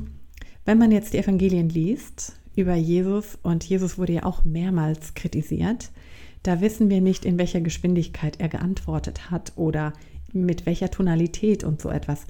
wenn 0.64 0.78
man 0.78 0.90
jetzt 0.90 1.12
die 1.12 1.18
Evangelien 1.18 1.68
liest 1.68 2.40
über 2.56 2.74
Jesus, 2.74 3.38
und 3.42 3.64
Jesus 3.64 3.98
wurde 3.98 4.14
ja 4.14 4.24
auch 4.24 4.44
mehrmals 4.44 5.14
kritisiert, 5.14 5.90
da 6.42 6.60
wissen 6.60 6.90
wir 6.90 7.00
nicht, 7.00 7.24
in 7.24 7.38
welcher 7.38 7.60
Geschwindigkeit 7.60 8.40
er 8.40 8.48
geantwortet 8.48 9.30
hat 9.30 9.52
oder 9.56 9.92
mit 10.32 10.66
welcher 10.66 10.90
Tonalität 10.90 11.64
und 11.64 11.80
so 11.80 11.90
etwas. 11.90 12.26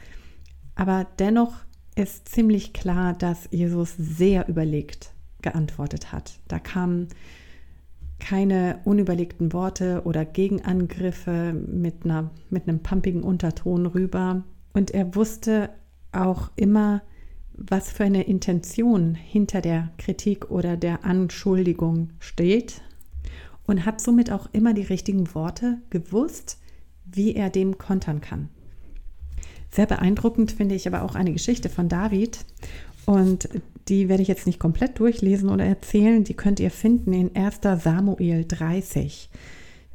Aber 0.75 1.07
dennoch 1.19 1.55
ist 1.97 2.29
ziemlich 2.29 2.73
klar, 2.73 3.15
dass 3.15 3.49
Jesus 3.51 3.95
sehr 3.97 4.49
überlegt 4.49 5.13
geantwortet 5.43 6.13
hat. 6.13 6.39
Da 6.49 6.59
kamen 6.59 7.09
keine 8.19 8.81
unüberlegten 8.85 9.53
Worte 9.53 10.03
oder 10.05 10.25
Gegenangriffe 10.25 11.53
mit, 11.53 12.05
einer, 12.05 12.31
mit 12.51 12.69
einem 12.69 12.81
pumpigen 12.83 13.23
Unterton 13.23 13.87
rüber. 13.87 14.45
Und 14.73 14.91
er 14.91 15.15
wusste 15.15 15.71
auch 16.13 16.51
immer, 16.57 17.03
was 17.57 17.91
für 17.91 18.05
eine 18.05 18.25
Intention 18.25 19.15
hinter 19.15 19.61
der 19.61 19.91
Kritik 19.99 20.51
oder 20.51 20.77
der 20.77 21.05
Anschuldigung 21.05 22.11
steht 22.19 22.83
und 23.67 23.85
hat 23.85 24.01
somit 24.01 24.31
auch 24.31 24.49
immer 24.53 24.75
die 24.75 24.83
richtigen 24.83 25.35
Worte 25.35 25.79
gewusst, 25.91 26.59
wie 27.05 27.35
er 27.35 27.51
dem 27.51 27.79
kontern 27.79 28.21
kann. 28.21 28.49
Sehr 29.71 29.87
beeindruckend 29.87 30.53
finde 30.53 30.75
ich 30.75 30.87
aber 30.87 31.03
auch 31.03 31.15
eine 31.15 31.33
Geschichte 31.33 31.69
von 31.69 31.89
David 31.89 32.45
und 33.05 33.49
die 33.89 34.09
werde 34.09 34.23
ich 34.23 34.29
jetzt 34.29 34.47
nicht 34.47 34.59
komplett 34.59 34.99
durchlesen 34.99 35.49
oder 35.49 35.65
erzählen, 35.65 36.25
die 36.25 36.35
könnt 36.35 36.61
ihr 36.61 36.71
finden 36.71 37.13
in 37.13 37.37
1 37.37 37.61
Samuel 37.83 38.45
30. 38.45 39.31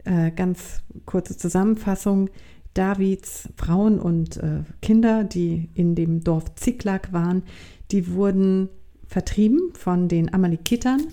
Äh, 0.06 0.32
ganz 0.32 0.82
kurze 1.06 1.38
Zusammenfassung. 1.38 2.30
Davids 2.74 3.50
Frauen 3.58 4.00
und 4.00 4.38
äh, 4.38 4.64
Kinder, 4.82 5.24
die 5.24 5.70
in 5.74 5.96
dem 5.96 6.24
Dorf 6.24 6.56
Ziklag 6.56 7.12
waren, 7.12 7.44
die 7.92 8.14
wurden 8.14 8.70
vertrieben 9.08 9.60
von 9.74 10.08
den 10.08 10.34
Amalekitern. 10.34 11.08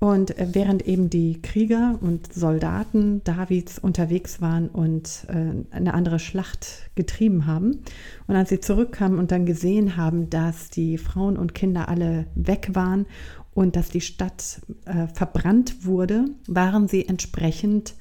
Und 0.00 0.38
äh, 0.38 0.48
während 0.52 0.86
eben 0.86 1.08
die 1.08 1.40
Krieger 1.40 1.98
und 2.00 2.32
Soldaten 2.32 3.22
Davids 3.24 3.78
unterwegs 3.78 4.42
waren 4.42 4.68
und 4.68 5.26
äh, 5.28 5.74
eine 5.74 5.94
andere 5.94 6.18
Schlacht 6.18 6.90
getrieben 6.94 7.46
haben, 7.46 7.80
und 8.26 8.36
als 8.36 8.50
sie 8.50 8.60
zurückkamen 8.60 9.18
und 9.18 9.30
dann 9.30 9.46
gesehen 9.46 9.96
haben, 9.96 10.28
dass 10.28 10.68
die 10.68 10.98
Frauen 10.98 11.38
und 11.38 11.54
Kinder 11.54 11.88
alle 11.88 12.26
weg 12.34 12.70
waren 12.74 13.06
und 13.54 13.76
dass 13.76 13.88
die 13.88 14.02
Stadt 14.02 14.60
äh, 14.84 15.06
verbrannt 15.06 15.86
wurde, 15.86 16.26
waren 16.48 16.88
sie 16.88 17.08
entsprechend 17.08 17.94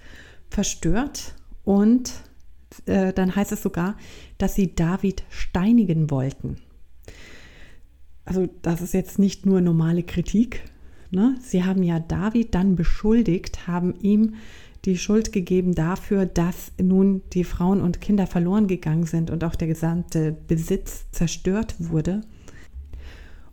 verstört 0.50 1.36
und 1.64 2.12
äh, 2.86 3.14
dann 3.14 3.36
heißt 3.36 3.52
es 3.52 3.62
sogar, 3.62 3.98
dass 4.38 4.56
sie 4.56 4.76
David 4.76 5.24
steinigen 5.30 6.10
wollten. 6.12 6.58
Also 8.26 8.48
das 8.62 8.82
ist 8.82 8.94
jetzt 8.94 9.20
nicht 9.20 9.46
nur 9.46 9.62
normale 9.62 10.04
Kritik, 10.04 10.64
Ne? 11.14 11.36
Sie 11.40 11.64
haben 11.64 11.84
ja 11.84 12.00
David 12.00 12.56
dann 12.56 12.76
beschuldigt, 12.76 13.68
haben 13.68 13.94
ihm 14.02 14.34
die 14.84 14.98
Schuld 14.98 15.32
gegeben 15.32 15.76
dafür, 15.76 16.26
dass 16.26 16.72
nun 16.82 17.22
die 17.34 17.44
Frauen 17.44 17.82
und 17.82 18.02
Kinder 18.02 18.26
verloren 18.26 18.66
gegangen 18.66 19.06
sind 19.06 19.30
und 19.30 19.44
auch 19.44 19.54
der 19.54 19.68
gesamte 19.68 20.32
Besitz 20.32 21.06
zerstört 21.12 21.76
wurde. 21.78 22.22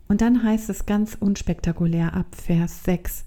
Und 0.07 0.21
dann 0.21 0.41
heißt 0.41 0.71
es 0.71 0.87
ganz 0.87 1.15
unspektakulär 1.19 2.15
ab 2.15 2.35
Vers 2.35 2.83
6, 2.83 3.25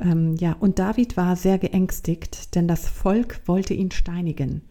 ähm, 0.00 0.36
ja, 0.36 0.52
und 0.52 0.78
David 0.78 1.16
war 1.16 1.34
sehr 1.34 1.58
geängstigt, 1.58 2.54
denn 2.54 2.68
das 2.68 2.86
Volk 2.86 3.40
wollte 3.46 3.72
ihn 3.72 3.90
steinigen. 3.90 4.62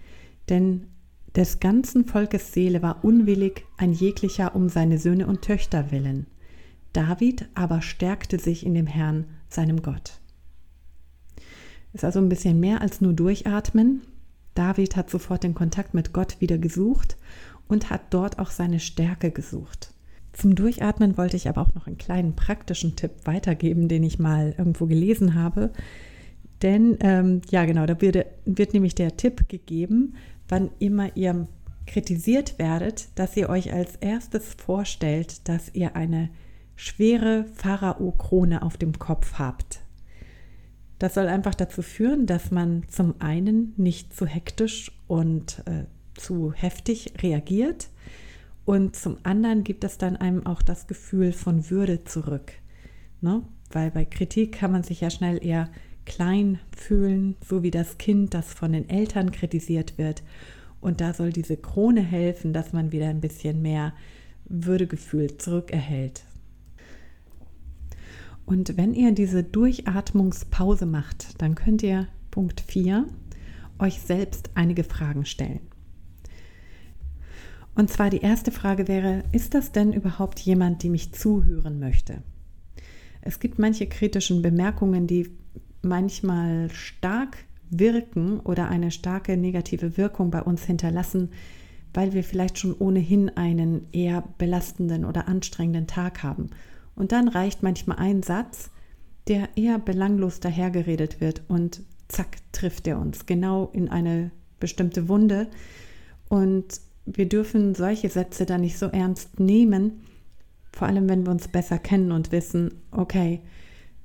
Denn 0.50 0.88
des 1.36 1.60
ganzen 1.60 2.06
Volkes 2.06 2.52
Seele 2.52 2.82
war 2.82 3.04
unwillig 3.06 3.66
ein 3.78 3.94
jeglicher 3.94 4.56
um 4.56 4.68
seine 4.68 4.98
Söhne 4.98 5.28
und 5.28 5.42
Töchter 5.42 5.92
willen. 5.92 6.28
David 6.94 7.48
aber 7.56 7.82
stärkte 7.82 8.38
sich 8.38 8.66
in 8.66 8.74
dem 8.74 8.88
Herrn, 8.88 9.26
seinem 9.48 9.82
Gott. 9.82 10.20
Ist 11.94 12.04
also 12.04 12.20
ein 12.20 12.30
bisschen 12.30 12.60
mehr 12.60 12.82
als 12.82 13.02
nur 13.02 13.14
durchatmen. 13.14 14.02
David 14.56 14.96
hat 14.96 15.10
sofort 15.10 15.44
den 15.44 15.56
Kontakt 15.56 15.94
mit 15.94 16.14
Gott 16.14 16.40
wieder 16.42 16.58
gesucht 16.58 17.18
und 17.68 17.90
hat 17.90 18.14
dort 18.14 18.40
auch 18.40 18.50
seine 18.50 18.80
Stärke 18.80 19.32
gesucht. 19.32 19.94
Zum 20.34 20.56
Durchatmen 20.56 21.18
wollte 21.18 21.38
ich 21.38 21.50
aber 21.50 21.62
auch 21.62 21.74
noch 21.74 21.88
einen 21.88 21.98
kleinen 21.98 22.36
praktischen 22.36 22.96
Tipp 22.96 23.12
weitergeben, 23.26 23.88
den 23.88 24.04
ich 24.04 24.20
mal 24.20 24.54
irgendwo 24.58 24.86
gelesen 24.86 25.36
habe. 25.36 25.72
Denn, 26.62 26.98
ähm, 27.02 27.42
ja 27.50 27.66
genau, 27.66 27.86
da 27.86 28.00
wird, 28.02 28.26
wird 28.46 28.74
nämlich 28.74 28.96
der 28.96 29.18
Tipp 29.18 29.50
gegeben, 29.50 30.16
wann 30.48 30.70
immer 30.80 31.16
ihr 31.16 31.48
kritisiert 31.88 32.60
werdet, 32.60 33.08
dass 33.16 33.36
ihr 33.36 33.50
euch 33.50 33.74
als 33.74 33.96
erstes 33.96 34.54
vorstellt, 34.54 35.48
dass 35.50 35.74
ihr 35.74 35.96
eine 35.96 36.30
schwere 36.76 37.46
Pharao-Krone 37.56 38.62
auf 38.62 38.78
dem 38.78 38.98
Kopf 39.00 39.40
habt. 39.40 39.82
Das 41.00 41.16
soll 41.16 41.28
einfach 41.28 41.56
dazu 41.56 41.82
führen, 41.82 42.28
dass 42.28 42.52
man 42.52 42.84
zum 42.88 43.16
einen 43.20 43.74
nicht 43.78 44.16
zu 44.16 44.28
hektisch 44.28 44.92
und 45.08 45.64
äh, 45.66 45.86
zu 46.14 46.54
heftig 46.54 47.14
reagiert 47.24 47.90
und 48.66 48.96
zum 48.96 49.18
anderen 49.24 49.64
gibt 49.64 49.84
es 49.84 49.98
dann 49.98 50.16
einem 50.16 50.46
auch 50.46 50.62
das 50.62 50.88
Gefühl 50.88 51.34
von 51.34 51.70
Würde 51.70 52.04
zurück. 52.04 52.54
Ne? 53.22 53.44
Weil 53.72 53.92
bei 53.92 54.06
Kritik 54.06 54.54
kann 54.54 54.72
man 54.72 54.84
sich 54.84 55.02
ja 55.02 55.10
schnell 55.10 55.44
eher 55.44 55.70
klein 56.06 56.60
fühlen, 56.76 57.36
so 57.48 57.64
wie 57.64 57.72
das 57.72 57.98
Kind, 57.98 58.34
das 58.34 58.54
von 58.54 58.74
den 58.74 58.90
Eltern 58.90 59.32
kritisiert 59.32 59.98
wird. 59.98 60.24
Und 60.80 61.02
da 61.02 61.14
soll 61.14 61.32
diese 61.32 61.58
Krone 61.58 62.02
helfen, 62.02 62.54
dass 62.54 62.74
man 62.74 62.92
wieder 62.92 63.08
ein 63.08 63.22
bisschen 63.22 63.62
mehr 63.62 63.94
Würdegefühl 64.46 65.38
zurückerhält. 65.38 66.24
Und 68.46 68.76
wenn 68.78 68.94
ihr 68.94 69.14
diese 69.14 69.44
Durchatmungspause 69.44 70.86
macht, 70.86 71.42
dann 71.42 71.56
könnt 71.56 71.84
ihr 71.84 72.08
Punkt 72.32 72.62
4 72.62 73.06
euch 73.80 74.02
selbst 74.02 74.50
einige 74.56 74.84
Fragen 74.84 75.26
stellen. 75.26 75.62
Und 77.76 77.90
zwar 77.90 78.10
die 78.10 78.20
erste 78.20 78.52
Frage 78.52 78.88
wäre, 78.88 79.24
ist 79.32 79.54
das 79.54 79.72
denn 79.72 79.94
überhaupt 79.94 80.40
jemand, 80.40 80.84
die 80.84 80.90
mich 80.90 81.14
zuhören 81.14 81.80
möchte? 81.80 82.22
Es 83.22 83.40
gibt 83.40 83.60
manche 83.60 83.88
kritischen 83.88 84.42
Bemerkungen, 84.42 85.08
die 85.08 85.32
manchmal 85.82 86.70
stark 86.72 87.38
wirken 87.70 88.40
oder 88.40 88.70
eine 88.70 88.92
starke 88.92 89.38
negative 89.38 89.98
Wirkung 89.98 90.32
bei 90.32 90.42
uns 90.42 90.64
hinterlassen, 90.64 91.30
weil 91.94 92.14
wir 92.14 92.24
vielleicht 92.24 92.58
schon 92.58 92.76
ohnehin 92.78 93.30
einen 93.30 93.88
eher 93.92 94.24
belastenden 94.38 95.06
oder 95.06 95.28
anstrengenden 95.28 95.88
Tag 95.88 96.24
haben 96.24 96.50
und 96.96 97.12
dann 97.12 97.28
reicht 97.28 97.64
manchmal 97.64 97.98
ein 97.98 98.24
Satz, 98.24 98.70
der 99.28 99.50
eher 99.56 99.80
belanglos 99.80 100.40
dahergeredet 100.40 101.22
wird 101.22 101.42
und 101.48 101.82
zack, 102.08 102.38
trifft 102.52 102.88
er 102.88 103.00
uns 103.00 103.26
genau 103.26 103.70
in 103.74 103.90
eine 103.90 104.32
bestimmte 104.60 105.08
Wunde. 105.08 105.48
Und 106.28 106.82
wir 107.06 107.28
dürfen 107.28 107.76
solche 107.76 108.10
Sätze 108.10 108.46
dann 108.46 108.62
nicht 108.62 108.78
so 108.78 108.88
ernst 108.88 109.40
nehmen, 109.40 110.02
vor 110.72 110.88
allem 110.88 111.10
wenn 111.10 111.26
wir 111.26 111.32
uns 111.32 111.48
besser 111.48 111.80
kennen 111.80 112.12
und 112.12 112.32
wissen, 112.32 112.74
okay, 112.92 113.42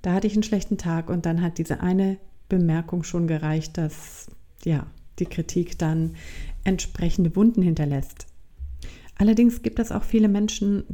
da 0.06 0.12
hatte 0.12 0.28
ich 0.28 0.34
einen 0.34 0.44
schlechten 0.44 0.78
Tag 0.78 1.10
und 1.10 1.26
dann 1.26 1.42
hat 1.42 1.58
diese 1.58 1.80
eine 1.80 2.18
Bemerkung 2.48 3.02
schon 3.02 3.26
gereicht, 3.26 3.76
dass 3.76 4.28
ja, 4.64 4.86
die 5.18 5.26
Kritik 5.26 5.78
dann 5.78 6.14
entsprechende 6.62 7.34
Wunden 7.34 7.60
hinterlässt. 7.60 8.28
Allerdings 9.16 9.62
gibt 9.62 9.80
es 9.80 9.90
auch 9.90 10.04
viele 10.04 10.28
Menschen, 10.28 10.84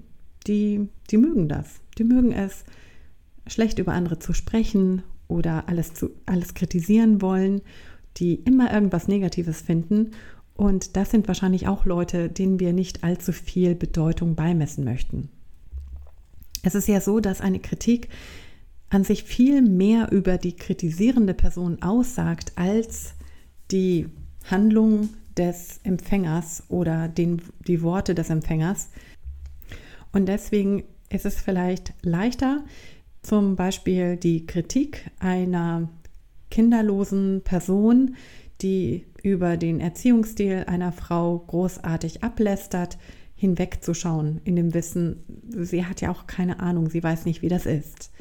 die, 0.46 0.88
die 1.10 1.18
mögen 1.18 1.46
das. 1.46 1.82
Die 1.98 2.04
mögen 2.04 2.32
es, 2.32 2.64
schlecht 3.46 3.78
über 3.78 3.92
andere 3.92 4.18
zu 4.18 4.32
sprechen 4.32 5.02
oder 5.28 5.68
alles, 5.68 5.92
zu, 5.92 6.08
alles 6.24 6.54
kritisieren 6.54 7.20
wollen. 7.20 7.60
die 8.16 8.36
immer 8.36 8.72
irgendwas 8.72 9.08
Negatives 9.08 9.60
finden. 9.60 10.12
Und 10.54 10.96
das 10.96 11.10
sind 11.10 11.28
wahrscheinlich 11.28 11.68
auch 11.68 11.84
Leute, 11.84 12.30
denen 12.30 12.60
wir 12.60 12.72
nicht 12.72 13.04
allzu 13.04 13.32
viel 13.32 13.74
Bedeutung 13.74 14.36
beimessen 14.36 14.84
möchten. 14.84 15.28
Es 16.62 16.74
ist 16.74 16.88
ja 16.88 17.02
so, 17.02 17.20
dass 17.20 17.42
eine 17.42 17.58
Kritik 17.58 18.08
an 18.92 19.04
sich 19.04 19.24
viel 19.24 19.62
mehr 19.62 20.12
über 20.12 20.36
die 20.36 20.54
kritisierende 20.54 21.32
Person 21.32 21.80
aussagt 21.82 22.52
als 22.56 23.14
die 23.70 24.06
Handlung 24.50 25.08
des 25.34 25.80
Empfängers 25.82 26.64
oder 26.68 27.08
den, 27.08 27.40
die 27.66 27.80
Worte 27.80 28.14
des 28.14 28.28
Empfängers. 28.28 28.90
Und 30.12 30.26
deswegen 30.26 30.84
ist 31.08 31.24
es 31.24 31.40
vielleicht 31.40 31.94
leichter, 32.02 32.64
zum 33.22 33.56
Beispiel 33.56 34.16
die 34.16 34.44
Kritik 34.44 35.10
einer 35.20 35.88
kinderlosen 36.50 37.40
Person, 37.44 38.16
die 38.60 39.06
über 39.22 39.56
den 39.56 39.80
Erziehungsstil 39.80 40.64
einer 40.66 40.92
Frau 40.92 41.38
großartig 41.38 42.22
ablästert, 42.22 42.98
hinwegzuschauen, 43.36 44.42
in 44.44 44.54
dem 44.54 44.74
Wissen, 44.74 45.24
sie 45.48 45.86
hat 45.86 46.02
ja 46.02 46.10
auch 46.10 46.26
keine 46.26 46.60
Ahnung, 46.60 46.90
sie 46.90 47.02
weiß 47.02 47.24
nicht, 47.24 47.40
wie 47.40 47.48
das 47.48 47.64
ist. 47.64 48.11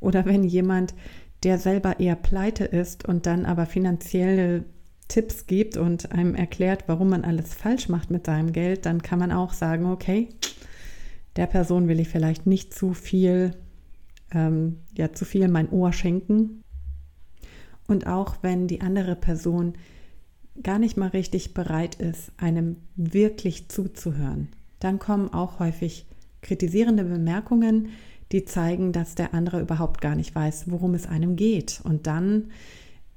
Oder 0.00 0.24
wenn 0.26 0.44
jemand, 0.44 0.94
der 1.42 1.58
selber 1.58 2.00
eher 2.00 2.16
pleite 2.16 2.64
ist 2.64 3.06
und 3.06 3.26
dann 3.26 3.46
aber 3.46 3.66
finanzielle 3.66 4.64
Tipps 5.08 5.46
gibt 5.46 5.76
und 5.76 6.12
einem 6.12 6.34
erklärt, 6.34 6.84
warum 6.86 7.08
man 7.08 7.24
alles 7.24 7.54
falsch 7.54 7.88
macht 7.88 8.10
mit 8.10 8.26
seinem 8.26 8.52
Geld, 8.52 8.86
dann 8.86 9.02
kann 9.02 9.18
man 9.18 9.32
auch 9.32 9.52
sagen, 9.52 9.86
okay, 9.86 10.28
der 11.36 11.46
Person 11.46 11.88
will 11.88 12.00
ich 12.00 12.08
vielleicht 12.08 12.46
nicht 12.46 12.74
zu 12.74 12.92
viel, 12.92 13.52
ähm, 14.32 14.80
ja, 14.96 15.12
zu 15.12 15.24
viel 15.24 15.48
mein 15.48 15.70
Ohr 15.70 15.92
schenken. 15.92 16.62
Und 17.86 18.06
auch 18.06 18.36
wenn 18.42 18.66
die 18.66 18.82
andere 18.82 19.16
Person 19.16 19.74
gar 20.62 20.78
nicht 20.78 20.96
mal 20.96 21.08
richtig 21.08 21.54
bereit 21.54 21.94
ist, 21.94 22.32
einem 22.36 22.76
wirklich 22.96 23.68
zuzuhören, 23.68 24.48
dann 24.80 24.98
kommen 24.98 25.32
auch 25.32 25.58
häufig 25.58 26.06
kritisierende 26.42 27.04
Bemerkungen, 27.04 27.90
die 28.32 28.44
zeigen, 28.44 28.92
dass 28.92 29.14
der 29.14 29.34
andere 29.34 29.60
überhaupt 29.60 30.00
gar 30.00 30.14
nicht 30.14 30.34
weiß, 30.34 30.70
worum 30.70 30.94
es 30.94 31.06
einem 31.06 31.36
geht. 31.36 31.80
Und 31.84 32.06
dann 32.06 32.50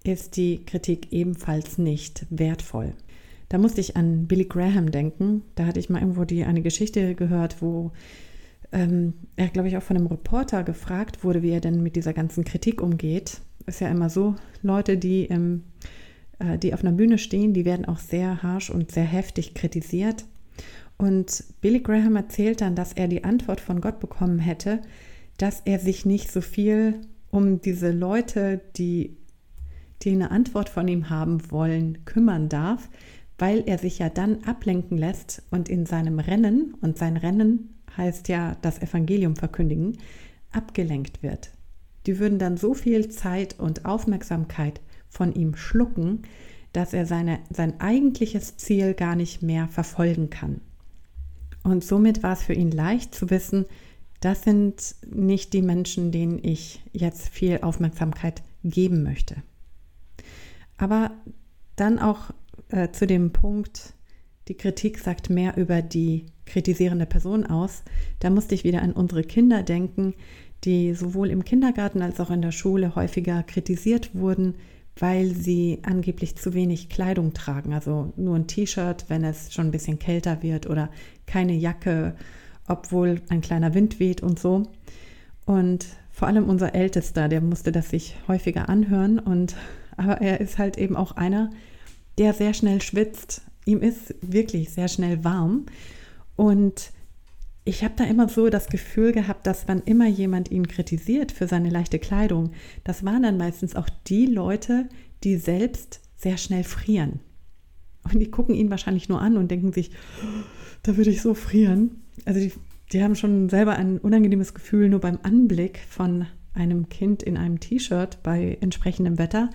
ist 0.03 0.37
die 0.37 0.65
Kritik 0.65 1.11
ebenfalls 1.11 1.77
nicht 1.77 2.25
wertvoll. 2.29 2.93
Da 3.49 3.57
musste 3.57 3.81
ich 3.81 3.97
an 3.97 4.27
Billy 4.27 4.45
Graham 4.45 4.91
denken. 4.91 5.43
Da 5.55 5.65
hatte 5.65 5.79
ich 5.79 5.89
mal 5.89 5.99
irgendwo 5.99 6.23
die, 6.23 6.45
eine 6.45 6.61
Geschichte 6.61 7.15
gehört, 7.15 7.61
wo 7.61 7.91
ähm, 8.71 9.13
er, 9.35 9.49
glaube 9.49 9.67
ich, 9.67 9.77
auch 9.77 9.83
von 9.83 9.97
einem 9.97 10.07
Reporter 10.07 10.63
gefragt 10.63 11.23
wurde, 11.23 11.43
wie 11.43 11.51
er 11.51 11.59
denn 11.59 11.83
mit 11.83 11.95
dieser 11.95 12.13
ganzen 12.13 12.45
Kritik 12.45 12.81
umgeht. 12.81 13.41
Ist 13.65 13.81
ja 13.81 13.89
immer 13.89 14.09
so, 14.09 14.35
Leute, 14.61 14.97
die, 14.97 15.25
im, 15.25 15.63
äh, 16.39 16.57
die 16.57 16.73
auf 16.73 16.81
einer 16.81 16.93
Bühne 16.93 17.17
stehen, 17.17 17.53
die 17.53 17.65
werden 17.65 17.85
auch 17.85 17.99
sehr 17.99 18.41
harsch 18.41 18.69
und 18.69 18.91
sehr 18.91 19.03
heftig 19.03 19.53
kritisiert. 19.53 20.25
Und 21.01 21.45
Billy 21.61 21.79
Graham 21.79 22.15
erzählt 22.15 22.61
dann, 22.61 22.75
dass 22.75 22.93
er 22.93 23.07
die 23.07 23.23
Antwort 23.23 23.59
von 23.59 23.81
Gott 23.81 23.99
bekommen 23.99 24.37
hätte, 24.37 24.81
dass 25.39 25.61
er 25.65 25.79
sich 25.79 26.05
nicht 26.05 26.31
so 26.31 26.41
viel 26.41 27.01
um 27.31 27.59
diese 27.59 27.89
Leute, 27.89 28.61
die, 28.77 29.17
die 30.03 30.11
eine 30.11 30.29
Antwort 30.29 30.69
von 30.69 30.87
ihm 30.87 31.09
haben 31.09 31.49
wollen, 31.49 32.05
kümmern 32.05 32.49
darf, 32.49 32.87
weil 33.39 33.63
er 33.65 33.79
sich 33.79 33.97
ja 33.97 34.09
dann 34.09 34.43
ablenken 34.43 34.95
lässt 34.95 35.41
und 35.49 35.69
in 35.69 35.87
seinem 35.87 36.19
Rennen, 36.19 36.75
und 36.81 36.99
sein 36.99 37.17
Rennen 37.17 37.81
heißt 37.97 38.27
ja 38.27 38.55
das 38.61 38.79
Evangelium 38.79 39.35
verkündigen, 39.35 39.97
abgelenkt 40.51 41.23
wird. 41.23 41.49
Die 42.05 42.19
würden 42.19 42.37
dann 42.37 42.57
so 42.57 42.75
viel 42.75 43.09
Zeit 43.09 43.59
und 43.59 43.85
Aufmerksamkeit 43.85 44.81
von 45.09 45.33
ihm 45.33 45.55
schlucken, 45.55 46.21
dass 46.73 46.93
er 46.93 47.07
seine, 47.07 47.39
sein 47.49 47.79
eigentliches 47.81 48.57
Ziel 48.57 48.93
gar 48.93 49.15
nicht 49.15 49.41
mehr 49.41 49.67
verfolgen 49.67 50.29
kann. 50.29 50.61
Und 51.63 51.83
somit 51.83 52.23
war 52.23 52.33
es 52.33 52.43
für 52.43 52.53
ihn 52.53 52.71
leicht 52.71 53.13
zu 53.13 53.29
wissen, 53.29 53.65
das 54.19 54.43
sind 54.43 54.95
nicht 55.05 55.53
die 55.53 55.61
Menschen, 55.61 56.11
denen 56.11 56.39
ich 56.43 56.81
jetzt 56.91 57.29
viel 57.29 57.59
Aufmerksamkeit 57.61 58.43
geben 58.63 59.03
möchte. 59.03 59.37
Aber 60.77 61.11
dann 61.75 61.99
auch 61.99 62.31
äh, 62.69 62.91
zu 62.91 63.07
dem 63.07 63.31
Punkt, 63.31 63.93
die 64.47 64.55
Kritik 64.55 64.99
sagt 64.99 65.29
mehr 65.29 65.57
über 65.57 65.81
die 65.81 66.27
kritisierende 66.45 67.05
Person 67.05 67.45
aus. 67.45 67.83
Da 68.19 68.29
musste 68.29 68.55
ich 68.55 68.63
wieder 68.63 68.81
an 68.81 68.93
unsere 68.93 69.23
Kinder 69.23 69.63
denken, 69.63 70.13
die 70.63 70.93
sowohl 70.93 71.29
im 71.29 71.43
Kindergarten 71.43 72.01
als 72.01 72.19
auch 72.19 72.29
in 72.29 72.41
der 72.41 72.51
Schule 72.51 72.95
häufiger 72.95 73.41
kritisiert 73.43 74.13
wurden, 74.13 74.55
weil 74.97 75.33
sie 75.33 75.79
angeblich 75.83 76.35
zu 76.35 76.53
wenig 76.53 76.89
Kleidung 76.89 77.33
tragen. 77.33 77.73
Also 77.73 78.13
nur 78.17 78.35
ein 78.35 78.47
T-Shirt, 78.47 79.05
wenn 79.07 79.23
es 79.23 79.53
schon 79.53 79.67
ein 79.67 79.71
bisschen 79.71 79.99
kälter 79.99 80.43
wird 80.43 80.69
oder 80.69 80.89
keine 81.25 81.53
Jacke, 81.53 82.15
obwohl 82.67 83.21
ein 83.29 83.41
kleiner 83.41 83.73
Wind 83.73 83.99
weht 83.99 84.21
und 84.21 84.39
so. 84.39 84.63
Und 85.45 85.85
vor 86.11 86.27
allem 86.27 86.49
unser 86.49 86.75
Ältester, 86.75 87.29
der 87.29 87.41
musste 87.41 87.71
das 87.71 87.89
sich 87.89 88.15
häufiger 88.27 88.69
anhören. 88.69 89.19
Und 89.19 89.55
aber 89.97 90.21
er 90.21 90.39
ist 90.41 90.57
halt 90.57 90.77
eben 90.77 90.95
auch 90.95 91.13
einer, 91.13 91.49
der 92.17 92.33
sehr 92.33 92.53
schnell 92.53 92.81
schwitzt. 92.81 93.41
Ihm 93.65 93.81
ist 93.81 94.15
wirklich 94.21 94.71
sehr 94.71 94.87
schnell 94.87 95.23
warm. 95.23 95.65
Und 96.35 96.91
ich 97.63 97.83
habe 97.83 97.93
da 97.95 98.05
immer 98.05 98.27
so 98.27 98.49
das 98.49 98.67
Gefühl 98.67 99.11
gehabt, 99.11 99.45
dass 99.45 99.67
wann 99.67 99.83
immer 99.85 100.07
jemand 100.07 100.49
ihn 100.49 100.67
kritisiert 100.67 101.31
für 101.31 101.47
seine 101.47 101.69
leichte 101.69 101.99
Kleidung, 101.99 102.51
das 102.83 103.05
waren 103.05 103.23
dann 103.23 103.37
meistens 103.37 103.75
auch 103.75 103.89
die 104.07 104.25
Leute, 104.25 104.89
die 105.23 105.37
selbst 105.37 106.01
sehr 106.17 106.37
schnell 106.37 106.63
frieren. 106.63 107.19
Und 108.11 108.19
die 108.19 108.31
gucken 108.31 108.55
ihn 108.55 108.71
wahrscheinlich 108.71 109.09
nur 109.09 109.21
an 109.21 109.37
und 109.37 109.51
denken 109.51 109.73
sich, 109.73 109.91
da 110.81 110.97
würde 110.97 111.11
ich 111.11 111.21
so 111.21 111.35
frieren. 111.35 112.01
Also 112.25 112.39
die, 112.39 112.51
die 112.91 113.03
haben 113.03 113.15
schon 113.15 113.49
selber 113.49 113.75
ein 113.75 113.99
unangenehmes 113.99 114.55
Gefühl 114.55 114.89
nur 114.89 114.99
beim 114.99 115.19
Anblick 115.21 115.79
von 115.87 116.25
einem 116.53 116.89
Kind 116.89 117.21
in 117.21 117.37
einem 117.37 117.59
T-Shirt 117.59 118.23
bei 118.23 118.57
entsprechendem 118.59 119.19
Wetter, 119.19 119.51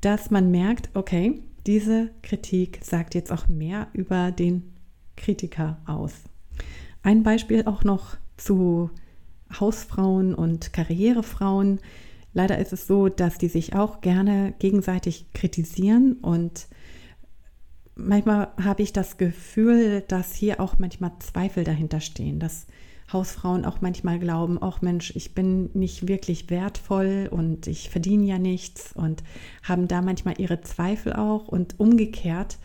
dass 0.00 0.30
man 0.30 0.52
merkt, 0.52 0.90
okay, 0.94 1.42
diese 1.66 2.10
Kritik 2.22 2.78
sagt 2.82 3.16
jetzt 3.16 3.32
auch 3.32 3.48
mehr 3.48 3.88
über 3.92 4.30
den 4.30 4.74
Kritiker 5.16 5.80
aus. 5.86 6.12
Ein 7.06 7.22
Beispiel 7.22 7.66
auch 7.66 7.84
noch 7.84 8.16
zu 8.36 8.90
Hausfrauen 9.60 10.34
und 10.34 10.72
Karrierefrauen. 10.72 11.78
Leider 12.32 12.58
ist 12.58 12.72
es 12.72 12.88
so, 12.88 13.08
dass 13.08 13.38
die 13.38 13.46
sich 13.46 13.76
auch 13.76 14.00
gerne 14.00 14.54
gegenseitig 14.58 15.32
kritisieren 15.32 16.14
und 16.14 16.66
manchmal 17.94 18.48
habe 18.60 18.82
ich 18.82 18.92
das 18.92 19.18
Gefühl, 19.18 20.00
dass 20.08 20.34
hier 20.34 20.58
auch 20.58 20.80
manchmal 20.80 21.12
Zweifel 21.20 21.62
dahinter 21.62 22.00
stehen, 22.00 22.40
dass 22.40 22.66
Hausfrauen 23.12 23.64
auch 23.64 23.80
manchmal 23.80 24.18
glauben, 24.18 24.58
ach 24.60 24.82
Mensch, 24.82 25.14
ich 25.14 25.32
bin 25.32 25.70
nicht 25.74 26.08
wirklich 26.08 26.50
wertvoll 26.50 27.28
und 27.30 27.68
ich 27.68 27.88
verdiene 27.88 28.24
ja 28.24 28.40
nichts 28.40 28.92
und 28.96 29.22
haben 29.62 29.86
da 29.86 30.02
manchmal 30.02 30.40
ihre 30.40 30.60
Zweifel 30.60 31.12
auch 31.12 31.46
und 31.46 31.78
umgekehrt 31.78 32.58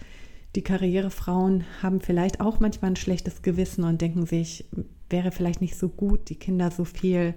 die 0.55 0.63
Karrierefrauen 0.63 1.63
haben 1.81 2.01
vielleicht 2.01 2.41
auch 2.41 2.59
manchmal 2.59 2.91
ein 2.91 2.97
schlechtes 2.97 3.41
Gewissen 3.41 3.83
und 3.83 4.01
denken 4.01 4.25
sich, 4.25 4.65
wäre 5.09 5.31
vielleicht 5.31 5.61
nicht 5.61 5.77
so 5.77 5.89
gut, 5.89 6.29
die 6.29 6.35
Kinder 6.35 6.71
so 6.71 6.85
viel 6.85 7.35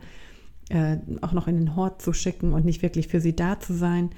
äh, 0.71 0.97
auch 1.21 1.33
noch 1.33 1.47
in 1.47 1.57
den 1.57 1.77
Hort 1.77 2.03
zu 2.03 2.13
schicken 2.13 2.53
und 2.53 2.65
nicht 2.65 2.83
wirklich 2.83 3.09
für 3.09 3.21
sie 3.21 3.37
da 3.37 3.61
zu 3.61 3.75
sein. 3.75 4.11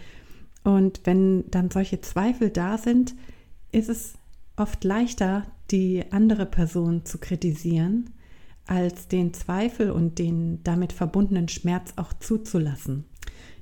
Und 0.64 1.00
wenn 1.04 1.50
dann 1.50 1.70
solche 1.70 2.00
Zweifel 2.00 2.50
da 2.50 2.78
sind, 2.78 3.14
ist 3.72 3.88
es 3.88 4.14
oft 4.56 4.82
leichter, 4.84 5.46
die 5.70 6.04
andere 6.10 6.46
Person 6.46 7.04
zu 7.04 7.18
kritisieren, 7.18 8.10
als 8.66 9.08
den 9.08 9.34
Zweifel 9.34 9.90
und 9.90 10.18
den 10.18 10.62
damit 10.64 10.92
verbundenen 10.92 11.48
Schmerz 11.48 11.92
auch 11.96 12.12
zuzulassen. 12.14 13.04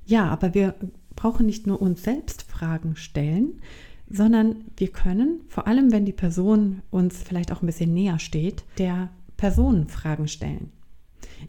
Ja, 0.06 0.28
aber 0.28 0.54
wir 0.54 0.74
brauchen 1.16 1.46
nicht 1.46 1.66
nur 1.66 1.80
uns 1.80 2.02
selbst 2.02 2.42
Fragen 2.42 2.96
stellen, 2.96 3.60
sondern 4.08 4.56
wir 4.76 4.88
können, 4.88 5.40
vor 5.48 5.66
allem 5.66 5.92
wenn 5.92 6.04
die 6.04 6.12
Person 6.12 6.82
uns 6.90 7.22
vielleicht 7.22 7.52
auch 7.52 7.62
ein 7.62 7.66
bisschen 7.66 7.94
näher 7.94 8.18
steht, 8.18 8.64
der 8.78 9.10
Person 9.36 9.88
Fragen 9.88 10.28
stellen. 10.28 10.70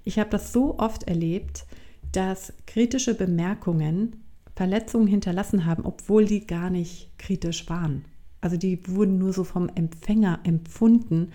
Ich 0.04 0.20
habe 0.20 0.30
das 0.30 0.52
so 0.52 0.80
oft 0.80 1.04
erlebt, 1.04 1.66
dass 2.12 2.54
kritische 2.66 3.14
Bemerkungen 3.14 4.18
Verletzungen 4.56 5.08
hinterlassen 5.08 5.66
haben, 5.66 5.86
obwohl 5.86 6.26
die 6.26 6.48
gar 6.48 6.70
nicht 6.70 7.10
kritisch 7.18 7.70
waren. 7.70 8.06
Also 8.40 8.58
die 8.58 8.80
wurden 8.88 9.18
nur 9.18 9.34
so 9.34 9.44
vom 9.44 9.70
Empfänger 9.70 10.40
empfunden. 10.44 11.32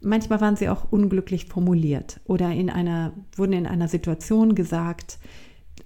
Manchmal 0.00 0.40
waren 0.40 0.56
sie 0.56 0.68
auch 0.68 0.92
unglücklich 0.92 1.46
formuliert 1.46 2.20
oder 2.26 2.50
in 2.50 2.68
einer, 2.68 3.12
wurden 3.36 3.54
in 3.54 3.66
einer 3.66 3.88
Situation 3.88 4.54
gesagt, 4.54 5.18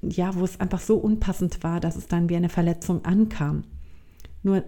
ja, 0.03 0.35
wo 0.35 0.45
es 0.45 0.59
einfach 0.59 0.81
so 0.81 0.97
unpassend 0.97 1.63
war, 1.63 1.81
dass 1.81 1.97
es 1.97 2.09
dann 2.09 2.29
wie 2.29 2.37
eine 2.37 2.49
Verletzung 2.49 3.05
ankam. 3.05 3.65
Nur 4.49 4.65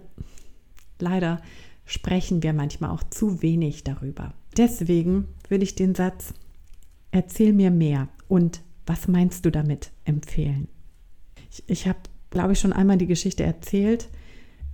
leider 0.99 1.41
sprechen 1.85 2.43
wir 2.43 2.53
manchmal 2.53 2.91
auch 2.91 3.01
zu 3.09 3.41
wenig 3.41 3.83
darüber. 3.83 4.35
Deswegen 4.55 5.27
würde 5.49 5.63
ich 5.63 5.73
den 5.75 5.95
Satz 5.95 6.35
Erzähl 7.13 7.51
mir 7.51 7.71
mehr 7.71 8.07
und 8.29 8.61
was 8.85 9.09
meinst 9.09 9.43
du 9.45 9.49
damit 9.49 9.91
empfehlen. 10.05 10.69
Ich, 11.49 11.63
ich 11.67 11.87
habe 11.87 11.99
glaube 12.29 12.53
ich, 12.53 12.59
schon 12.59 12.71
einmal 12.71 12.97
die 12.97 13.07
Geschichte 13.07 13.43
erzählt. 13.43 14.07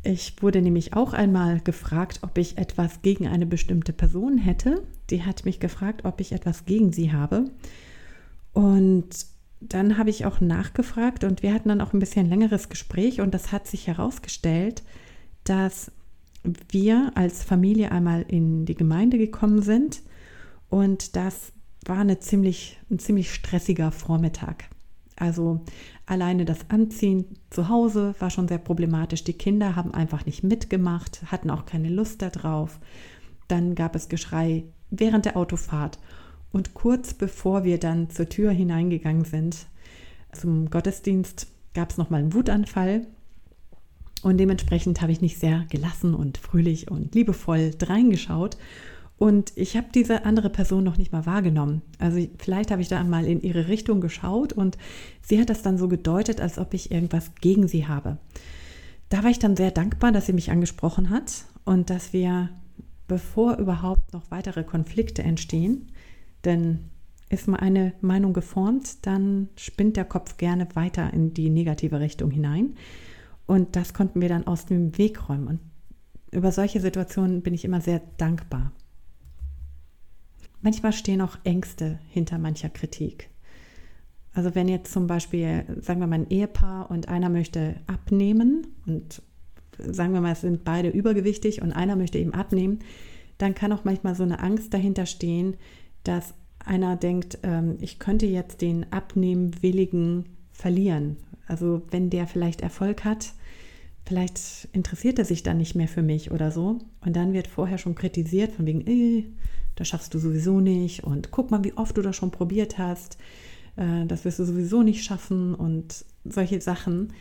Ich 0.04 0.42
wurde 0.44 0.62
nämlich 0.62 0.94
auch 0.94 1.14
einmal 1.14 1.60
gefragt, 1.60 2.20
ob 2.22 2.38
ich 2.38 2.58
etwas 2.58 3.02
gegen 3.02 3.28
eine 3.28 3.48
bestimmte 3.48 3.94
Person 3.94 4.38
hätte. 4.38 4.84
Die 5.10 5.24
hat 5.24 5.46
mich 5.46 5.60
gefragt, 5.60 6.06
ob 6.06 6.22
ich 6.22 6.34
etwas 6.34 6.66
gegen 6.66 6.94
sie 6.94 7.12
habe. 7.12 7.46
Und 8.54 9.08
dann 9.60 9.98
habe 9.98 10.10
ich 10.10 10.26
auch 10.26 10.40
nachgefragt 10.40 11.24
und 11.24 11.44
wir 11.44 11.54
hatten 11.54 11.70
dann 11.70 11.82
auch 11.82 11.94
ein 11.94 12.00
bisschen 12.00 12.30
längeres 12.30 12.70
Gespräch 12.70 13.22
und 13.22 13.34
das 13.34 13.52
hat 13.52 13.68
sich 13.68 13.88
herausgestellt, 13.88 14.84
dass 15.44 15.92
wir 16.70 17.12
als 17.16 17.44
Familie 17.44 17.92
einmal 17.92 18.24
in 18.28 18.66
die 18.66 18.76
Gemeinde 18.76 19.18
gekommen 19.18 19.62
sind 19.62 20.02
und 20.70 21.16
das 21.16 21.52
war 21.86 22.00
eine 22.00 22.20
ziemlich, 22.20 22.80
ein 22.90 23.00
ziemlich 23.00 23.34
stressiger 23.34 23.92
Vormittag. 23.92 24.66
Also 25.16 25.62
alleine 26.06 26.46
das 26.46 26.70
Anziehen 26.70 27.26
zu 27.50 27.70
Hause 27.70 28.14
war 28.20 28.30
schon 28.30 28.48
sehr 28.48 28.60
problematisch. 28.60 29.24
Die 29.24 29.34
Kinder 29.34 29.76
haben 29.76 29.94
einfach 29.94 30.26
nicht 30.26 30.44
mitgemacht, 30.44 31.24
hatten 31.32 31.50
auch 31.50 31.66
keine 31.66 31.90
Lust 31.90 32.22
darauf. 32.22 32.80
Dann 33.48 33.74
gab 33.74 33.96
es 33.96 34.10
Geschrei 34.10 34.66
während 34.92 35.26
der 35.26 35.36
Autofahrt. 35.36 35.98
Und 36.52 36.74
kurz 36.74 37.14
bevor 37.14 37.64
wir 37.64 37.78
dann 37.78 38.10
zur 38.10 38.30
Tür 38.30 38.52
hineingegangen 38.52 39.26
sind 39.26 39.68
zum 40.34 40.70
Gottesdienst, 40.70 41.48
gab 41.74 41.92
es 41.92 41.98
nochmal 41.98 42.22
einen 42.22 42.34
Wutanfall. 42.34 43.08
Und 44.24 44.38
dementsprechend 44.38 45.02
habe 45.02 45.12
ich 45.12 45.22
nicht 45.22 45.40
sehr 45.40 45.66
gelassen 45.70 46.14
und 46.14 46.38
fröhlich 46.38 46.90
und 46.92 47.16
liebevoll 47.16 47.72
dreingeschaut 47.78 48.58
und 49.18 49.52
ich 49.56 49.76
habe 49.76 49.88
diese 49.94 50.26
andere 50.26 50.50
Person 50.50 50.84
noch 50.84 50.98
nicht 50.98 51.12
mal 51.12 51.26
wahrgenommen. 51.26 51.82
Also 51.98 52.26
vielleicht 52.38 52.70
habe 52.70 52.82
ich 52.82 52.88
da 52.88 53.00
einmal 53.00 53.26
in 53.26 53.42
ihre 53.42 53.68
Richtung 53.68 54.00
geschaut 54.00 54.54
und 54.54 54.78
sie 55.22 55.42
hat 55.42 55.50
das 55.50 55.64
dann 55.64 55.78
so 55.78 55.88
gedeutet, 55.88 56.40
als 56.40 56.60
ob 56.60 56.74
ich 56.74 56.92
irgendwas 56.92 57.32
gegen 57.42 57.68
sie 57.68 57.88
habe. 57.88 58.18
Da 59.10 59.24
war 59.24 59.32
ich 59.32 59.40
dann 59.40 59.56
sehr 59.56 59.72
dankbar, 59.72 60.12
dass 60.12 60.28
sie 60.28 60.34
mich 60.34 60.52
angesprochen 60.52 61.10
hat 61.10 61.46
und 61.66 61.90
dass 61.90 62.14
wir, 62.14 62.50
bevor 63.08 63.58
überhaupt 63.58 64.14
noch 64.14 64.30
weitere 64.30 64.64
Konflikte 64.64 65.24
entstehen, 65.24 65.88
denn 66.48 66.90
ist 67.30 67.48
mal 67.48 67.60
eine 67.60 67.94
Meinung 68.02 68.34
geformt, 68.34 69.06
dann 69.06 69.50
spinnt 69.58 69.98
der 69.98 70.06
Kopf 70.06 70.38
gerne 70.38 70.68
weiter 70.74 71.14
in 71.14 71.34
die 71.34 71.50
negative 71.50 72.00
Richtung 72.00 72.32
hinein. 72.32 72.76
Und 73.46 73.76
das 73.76 73.94
konnten 73.94 74.22
wir 74.22 74.30
dann 74.30 74.48
aus 74.48 74.66
dem 74.66 74.98
Weg 74.98 75.30
räumen. 75.30 75.48
Und 75.48 75.60
über 76.32 76.52
solche 76.52 76.80
Situationen 76.80 77.42
bin 77.42 77.54
ich 77.54 77.66
immer 77.66 77.82
sehr 77.82 78.02
dankbar. 78.18 78.72
Manchmal 80.62 80.94
stehen 80.94 81.22
auch 81.22 81.38
Ängste 81.44 82.00
hinter 82.10 82.38
mancher 82.38 82.70
Kritik. 82.70 83.30
Also 84.34 84.56
wenn 84.56 84.68
jetzt 84.68 84.92
zum 84.92 85.08
Beispiel, 85.08 85.66
sagen 85.82 86.00
wir 86.00 86.08
mal, 86.08 86.20
ein 86.20 86.30
Ehepaar 86.30 86.92
und 86.92 87.10
einer 87.10 87.30
möchte 87.30 87.76
abnehmen 87.88 88.68
und 88.86 89.22
sagen 89.78 90.14
wir 90.14 90.22
mal, 90.22 90.34
es 90.34 90.42
sind 90.42 90.64
beide 90.64 90.90
übergewichtig 90.90 91.62
und 91.62 91.72
einer 91.72 91.96
möchte 91.96 92.20
eben 92.20 92.34
abnehmen, 92.34 92.80
dann 93.38 93.56
kann 93.56 93.72
auch 93.72 93.84
manchmal 93.84 94.16
so 94.16 94.24
eine 94.24 94.40
Angst 94.40 94.74
dahinter 94.74 95.06
stehen, 95.06 95.56
dass 96.08 96.34
einer 96.64 96.96
denkt, 96.96 97.40
ähm, 97.44 97.78
ich 97.80 98.00
könnte 98.00 98.26
jetzt 98.26 98.62
den 98.62 98.92
Abnehmwilligen 98.92 100.26
verlieren. 100.52 101.18
Also 101.48 101.82
wenn 101.92 102.10
der 102.10 102.28
vielleicht 102.28 102.62
Erfolg 102.62 103.06
hat, 103.06 103.34
vielleicht 104.06 104.68
interessiert 104.74 105.20
er 105.20 105.26
sich 105.26 105.44
dann 105.44 105.58
nicht 105.58 105.76
mehr 105.76 105.88
für 105.88 106.02
mich 106.02 106.32
oder 106.32 106.52
so. 106.52 106.80
Und 107.02 107.16
dann 107.16 107.34
wird 107.34 107.48
vorher 107.48 107.78
schon 107.78 107.96
kritisiert, 107.96 108.54
von 108.54 108.66
wegen, 108.66 108.86
äh, 108.86 109.26
das 109.76 109.88
schaffst 109.88 110.14
du 110.14 110.20
sowieso 110.20 110.60
nicht 110.60 111.04
und 111.04 111.32
guck 111.32 111.52
mal, 111.52 111.64
wie 111.64 111.74
oft 111.74 111.96
du 111.98 112.02
das 112.02 112.16
schon 112.16 112.32
probiert 112.32 112.78
hast, 112.78 113.18
äh, 113.76 114.06
das 114.06 114.26
wirst 114.26 114.40
du 114.40 114.46
sowieso 114.46 114.84
nicht 114.84 115.04
schaffen 115.04 115.56
und 115.56 116.04
solche 116.26 116.60
Sachen. 116.62 117.14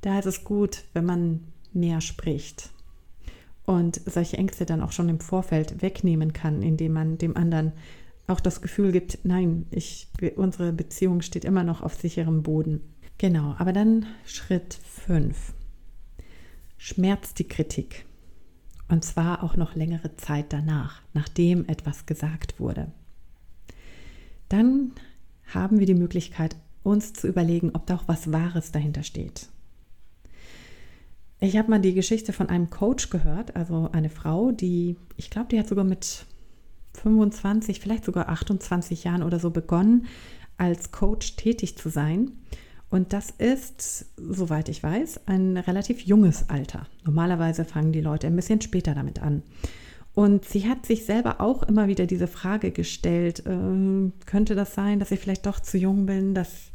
Da 0.00 0.18
ist 0.18 0.26
es 0.26 0.44
gut, 0.44 0.84
wenn 0.94 1.04
man 1.04 1.40
mehr 1.72 2.00
spricht 2.00 2.70
und 3.66 4.00
solche 4.06 4.38
Ängste 4.38 4.64
dann 4.64 4.80
auch 4.80 4.92
schon 4.92 5.08
im 5.08 5.20
Vorfeld 5.20 5.82
wegnehmen 5.82 6.32
kann, 6.32 6.62
indem 6.62 6.92
man 6.92 7.18
dem 7.18 7.36
anderen 7.36 7.72
auch 8.28 8.40
das 8.40 8.60
Gefühl 8.60 8.92
gibt, 8.92 9.18
nein, 9.24 9.66
ich, 9.70 10.08
unsere 10.36 10.72
Beziehung 10.72 11.22
steht 11.22 11.44
immer 11.44 11.64
noch 11.64 11.82
auf 11.82 11.94
sicherem 11.94 12.42
Boden. 12.42 12.80
Genau, 13.18 13.54
aber 13.58 13.72
dann 13.72 14.06
Schritt 14.24 14.74
5. 14.74 15.52
Schmerzt 16.76 17.38
die 17.38 17.48
Kritik. 17.48 18.04
Und 18.88 19.04
zwar 19.04 19.42
auch 19.42 19.56
noch 19.56 19.74
längere 19.74 20.14
Zeit 20.16 20.52
danach, 20.52 21.02
nachdem 21.12 21.66
etwas 21.66 22.06
gesagt 22.06 22.60
wurde. 22.60 22.92
Dann 24.48 24.92
haben 25.46 25.80
wir 25.80 25.86
die 25.86 25.94
Möglichkeit, 25.94 26.56
uns 26.82 27.12
zu 27.12 27.26
überlegen, 27.26 27.70
ob 27.74 27.86
da 27.86 27.96
auch 27.96 28.06
was 28.06 28.30
Wahres 28.30 28.70
dahinter 28.70 29.02
steht. 29.02 29.48
Ich 31.38 31.56
habe 31.56 31.70
mal 31.70 31.80
die 31.80 31.94
Geschichte 31.94 32.32
von 32.32 32.48
einem 32.48 32.70
Coach 32.70 33.10
gehört, 33.10 33.56
also 33.56 33.90
eine 33.92 34.08
Frau, 34.08 34.52
die, 34.52 34.96
ich 35.16 35.28
glaube, 35.28 35.48
die 35.50 35.58
hat 35.58 35.68
sogar 35.68 35.84
mit 35.84 36.24
25, 36.94 37.80
vielleicht 37.80 38.04
sogar 38.04 38.28
28 38.30 39.04
Jahren 39.04 39.22
oder 39.22 39.38
so 39.38 39.50
begonnen, 39.50 40.06
als 40.56 40.92
Coach 40.92 41.36
tätig 41.36 41.76
zu 41.76 41.90
sein. 41.90 42.32
Und 42.88 43.12
das 43.12 43.30
ist, 43.30 44.06
soweit 44.16 44.68
ich 44.68 44.82
weiß, 44.82 45.26
ein 45.26 45.56
relativ 45.56 46.00
junges 46.02 46.48
Alter. 46.48 46.86
Normalerweise 47.04 47.64
fangen 47.64 47.92
die 47.92 48.00
Leute 48.00 48.26
ein 48.26 48.36
bisschen 48.36 48.60
später 48.60 48.94
damit 48.94 49.20
an. 49.20 49.42
Und 50.14 50.46
sie 50.46 50.66
hat 50.66 50.86
sich 50.86 51.04
selber 51.04 51.42
auch 51.42 51.62
immer 51.64 51.88
wieder 51.88 52.06
diese 52.06 52.26
Frage 52.26 52.70
gestellt, 52.70 53.44
äh, 53.44 54.10
könnte 54.24 54.54
das 54.54 54.74
sein, 54.74 54.98
dass 54.98 55.10
ich 55.10 55.20
vielleicht 55.20 55.44
doch 55.44 55.60
zu 55.60 55.76
jung 55.76 56.06
bin, 56.06 56.32
dass 56.32 56.70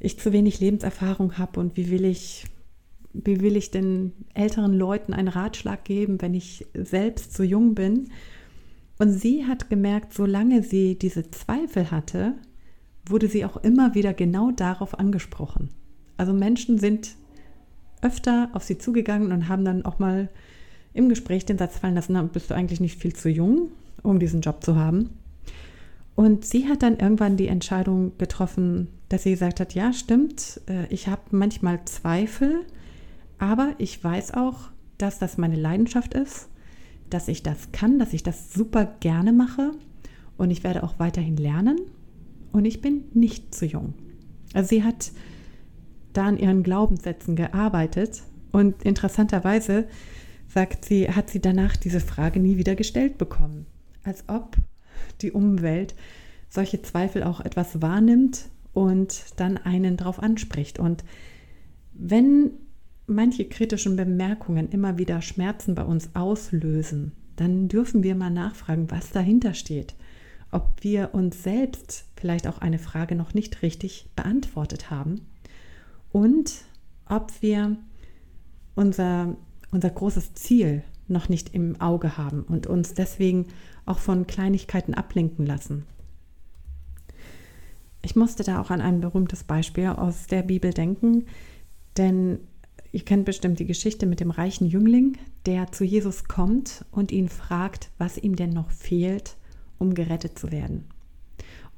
ich 0.00 0.18
zu 0.18 0.34
wenig 0.34 0.60
Lebenserfahrung 0.60 1.38
habe 1.38 1.60
und 1.60 1.78
wie 1.78 1.90
will 1.90 2.04
ich, 2.04 2.44
wie 3.24 3.40
will 3.40 3.56
ich 3.56 3.70
den 3.70 4.12
älteren 4.34 4.72
Leuten 4.72 5.12
einen 5.12 5.28
Ratschlag 5.28 5.84
geben, 5.84 6.20
wenn 6.20 6.34
ich 6.34 6.66
selbst 6.74 7.34
zu 7.34 7.44
jung 7.44 7.74
bin? 7.74 8.10
Und 8.98 9.10
sie 9.10 9.46
hat 9.46 9.70
gemerkt, 9.70 10.12
solange 10.12 10.62
sie 10.62 10.98
diese 10.98 11.30
Zweifel 11.30 11.90
hatte, 11.90 12.34
wurde 13.06 13.28
sie 13.28 13.44
auch 13.44 13.56
immer 13.58 13.94
wieder 13.94 14.12
genau 14.12 14.50
darauf 14.50 14.98
angesprochen. 14.98 15.70
Also 16.16 16.32
Menschen 16.32 16.78
sind 16.78 17.14
öfter 18.02 18.50
auf 18.52 18.64
sie 18.64 18.78
zugegangen 18.78 19.32
und 19.32 19.48
haben 19.48 19.64
dann 19.64 19.84
auch 19.84 19.98
mal 19.98 20.28
im 20.92 21.08
Gespräch 21.08 21.46
den 21.46 21.58
Satz 21.58 21.78
fallen 21.78 21.94
lassen, 21.94 22.14
na, 22.14 22.22
bist 22.22 22.50
du 22.50 22.54
eigentlich 22.54 22.80
nicht 22.80 23.00
viel 23.00 23.14
zu 23.14 23.28
jung, 23.28 23.70
um 24.02 24.18
diesen 24.18 24.40
Job 24.40 24.64
zu 24.64 24.76
haben. 24.76 25.10
Und 26.14 26.44
sie 26.44 26.68
hat 26.68 26.82
dann 26.82 26.98
irgendwann 26.98 27.36
die 27.36 27.46
Entscheidung 27.46 28.18
getroffen, 28.18 28.88
dass 29.08 29.22
sie 29.22 29.30
gesagt 29.30 29.60
hat, 29.60 29.74
ja, 29.74 29.92
stimmt, 29.92 30.60
äh, 30.68 30.86
ich 30.92 31.06
habe 31.06 31.22
manchmal 31.30 31.84
Zweifel, 31.84 32.64
aber 33.38 33.74
ich 33.78 34.02
weiß 34.02 34.34
auch, 34.34 34.70
dass 34.98 35.18
das 35.18 35.38
meine 35.38 35.56
Leidenschaft 35.56 36.14
ist, 36.14 36.48
dass 37.10 37.28
ich 37.28 37.42
das 37.42 37.72
kann, 37.72 37.98
dass 37.98 38.12
ich 38.12 38.22
das 38.22 38.52
super 38.52 38.96
gerne 39.00 39.32
mache 39.32 39.72
und 40.36 40.50
ich 40.50 40.64
werde 40.64 40.82
auch 40.82 40.98
weiterhin 40.98 41.36
lernen 41.36 41.78
und 42.52 42.64
ich 42.64 42.80
bin 42.80 43.04
nicht 43.14 43.54
zu 43.54 43.66
jung. 43.66 43.94
Also 44.54 44.68
sie 44.68 44.84
hat 44.84 45.12
da 46.12 46.26
an 46.26 46.38
ihren 46.38 46.62
Glaubenssätzen 46.62 47.36
gearbeitet 47.36 48.22
und 48.50 48.82
interessanterweise 48.82 49.86
sagt 50.48 50.84
sie, 50.84 51.10
hat 51.10 51.30
sie 51.30 51.40
danach 51.40 51.76
diese 51.76 52.00
Frage 52.00 52.40
nie 52.40 52.56
wieder 52.56 52.74
gestellt 52.74 53.18
bekommen. 53.18 53.66
Als 54.02 54.24
ob 54.28 54.56
die 55.20 55.32
Umwelt 55.32 55.94
solche 56.48 56.80
Zweifel 56.80 57.22
auch 57.22 57.40
etwas 57.40 57.82
wahrnimmt 57.82 58.46
und 58.72 59.24
dann 59.36 59.58
einen 59.58 59.96
darauf 59.96 60.22
anspricht. 60.22 60.78
Und 60.78 61.04
wenn 61.92 62.52
manche 63.08 63.46
kritischen 63.46 63.96
Bemerkungen 63.96 64.70
immer 64.70 64.98
wieder 64.98 65.22
Schmerzen 65.22 65.74
bei 65.74 65.84
uns 65.84 66.10
auslösen, 66.14 67.12
dann 67.36 67.68
dürfen 67.68 68.02
wir 68.02 68.14
mal 68.14 68.30
nachfragen, 68.30 68.90
was 68.90 69.10
dahinter 69.10 69.54
steht 69.54 69.94
ob 70.50 70.82
wir 70.82 71.10
uns 71.12 71.42
selbst 71.42 72.06
vielleicht 72.16 72.46
auch 72.46 72.58
eine 72.58 72.78
Frage 72.78 73.14
noch 73.14 73.34
nicht 73.34 73.62
richtig 73.62 74.08
beantwortet 74.16 74.90
haben 74.90 75.26
und 76.10 76.64
ob 77.06 77.32
wir 77.42 77.76
unser, 78.74 79.36
unser 79.70 79.90
großes 79.90 80.34
Ziel 80.34 80.82
noch 81.06 81.28
nicht 81.28 81.54
im 81.54 81.80
Auge 81.80 82.16
haben 82.16 82.42
und 82.42 82.66
uns 82.66 82.94
deswegen 82.94 83.46
auch 83.86 83.98
von 83.98 84.26
Kleinigkeiten 84.26 84.94
ablenken 84.94 85.46
lassen. 85.46 85.86
Ich 88.02 88.14
musste 88.14 88.42
da 88.44 88.60
auch 88.60 88.70
an 88.70 88.80
ein 88.80 89.00
berühmtes 89.00 89.44
Beispiel 89.44 89.86
aus 89.86 90.26
der 90.26 90.42
Bibel 90.42 90.72
denken, 90.72 91.26
denn 91.96 92.38
ihr 92.98 93.04
kennt 93.04 93.26
bestimmt 93.26 93.60
die 93.60 93.64
Geschichte 93.64 94.06
mit 94.06 94.18
dem 94.18 94.32
reichen 94.32 94.66
Jüngling, 94.66 95.18
der 95.46 95.70
zu 95.70 95.84
Jesus 95.84 96.24
kommt 96.24 96.84
und 96.90 97.12
ihn 97.12 97.28
fragt, 97.28 97.92
was 97.96 98.18
ihm 98.18 98.34
denn 98.34 98.50
noch 98.50 98.72
fehlt, 98.72 99.36
um 99.78 99.94
gerettet 99.94 100.36
zu 100.36 100.50
werden. 100.50 100.88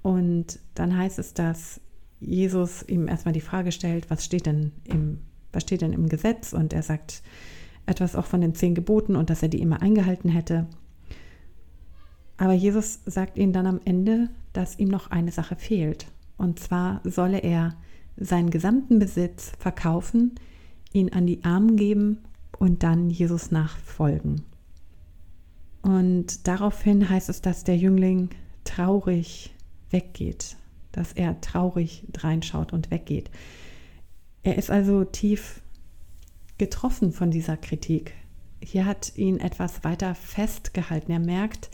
Und 0.01 0.61
dann 0.75 0.97
heißt 0.97 1.19
es, 1.19 1.35
dass 1.35 1.79
Jesus 2.21 2.83
ihm 2.89 3.07
erstmal 3.07 3.35
die 3.35 3.43
Frage 3.43 3.71
stellt, 3.71 4.09
was 4.09 4.25
steht 4.25 4.47
denn 4.47 4.73
im, 4.85 5.19
was 5.53 5.65
steht 5.65 5.83
denn 5.83 5.93
im 5.93 6.09
Gesetz? 6.09 6.55
Und 6.55 6.73
er 6.73 6.83
sagt 6.83 7.23
etwas 7.85 8.17
auch 8.17 8.25
von 8.25 8.41
den 8.41 8.55
zehn 8.55 8.75
Geboten 8.75 9.15
und 9.15 9.29
dass 9.29 9.43
er 9.43 9.51
die 9.51 9.61
immer 9.61 9.83
eingehalten 9.83 10.31
hätte. 10.31 10.69
Aber 12.39 12.55
Jesus 12.55 13.01
sagt 13.05 13.37
ihm 13.37 13.53
dann 13.53 13.67
am 13.67 13.81
Ende, 13.85 14.31
dass 14.55 14.79
ihm 14.79 14.89
noch 14.89 15.11
eine 15.11 15.33
Sache 15.33 15.57
fehlt. 15.57 16.07
Und 16.39 16.61
zwar 16.61 17.03
solle 17.05 17.41
er 17.41 17.77
seinen 18.17 18.49
gesamten 18.49 18.99
Besitz 18.99 19.53
verkaufen, 19.59 20.35
ihn 20.93 21.13
an 21.13 21.27
die 21.27 21.45
Armen 21.45 21.77
geben 21.77 22.19
und 22.59 22.83
dann 22.83 23.11
Jesus 23.11 23.51
nachfolgen. 23.51 24.43
Und 25.83 26.47
daraufhin 26.47 27.09
heißt 27.09 27.29
es, 27.29 27.41
dass 27.41 27.65
der 27.65 27.77
Jüngling 27.77 28.31
traurig 28.65 29.55
weggeht, 29.91 30.57
dass 30.93 31.13
er 31.13 31.41
traurig 31.41 32.05
reinschaut 32.19 32.73
und 32.73 32.91
weggeht. 32.91 33.31
Er 34.43 34.57
ist 34.57 34.71
also 34.71 35.05
tief 35.05 35.63
getroffen 36.59 37.13
von 37.13 37.31
dieser 37.31 37.57
Kritik. 37.57 38.13
Hier 38.63 38.85
hat 38.85 39.17
ihn 39.17 39.39
etwas 39.41 39.85
weiter 39.85 40.15
festgehalten. 40.15 41.13
Er 41.13 41.19
merkt, 41.19 41.71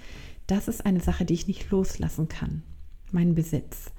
das 0.46 0.68
ist 0.68 0.86
eine 0.86 1.00
Sache, 1.00 1.24
die 1.24 1.34
ich 1.34 1.48
nicht 1.48 1.70
loslassen 1.70 2.28
kann. 2.28 2.62
Mein 3.10 3.34
Besitz. 3.34 3.90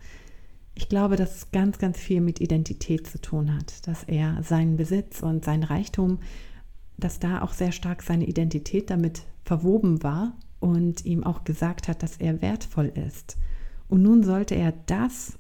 Ich 0.78 0.90
glaube, 0.90 1.16
dass 1.16 1.36
es 1.36 1.52
ganz, 1.52 1.80
ganz 1.80 1.98
viel 1.98 2.22
mit 2.22 2.40
Identität 2.40 3.08
zu 3.08 3.20
tun 3.20 3.52
hat, 3.56 3.88
dass 3.88 4.04
er 4.04 4.44
seinen 4.44 4.78
Besitz 4.78 5.24
und 5.24 5.44
sein 5.44 5.64
Reichtum, 5.64 6.20
dass 6.98 7.18
da 7.18 7.42
auch 7.42 7.54
sehr 7.54 7.72
stark 7.72 8.04
seine 8.04 8.28
Identität 8.28 8.92
damit 8.92 9.24
verwoben 9.44 10.04
war 10.04 10.38
und 10.60 11.04
ihm 11.04 11.24
auch 11.24 11.46
gesagt 11.46 11.88
hat, 11.88 12.04
dass 12.04 12.18
er 12.18 12.44
wertvoll 12.44 12.94
ist. 12.94 13.38
Und 13.90 14.04
nun 14.04 14.22
sollte 14.22 14.54
er 14.54 14.72
das, 14.86 15.40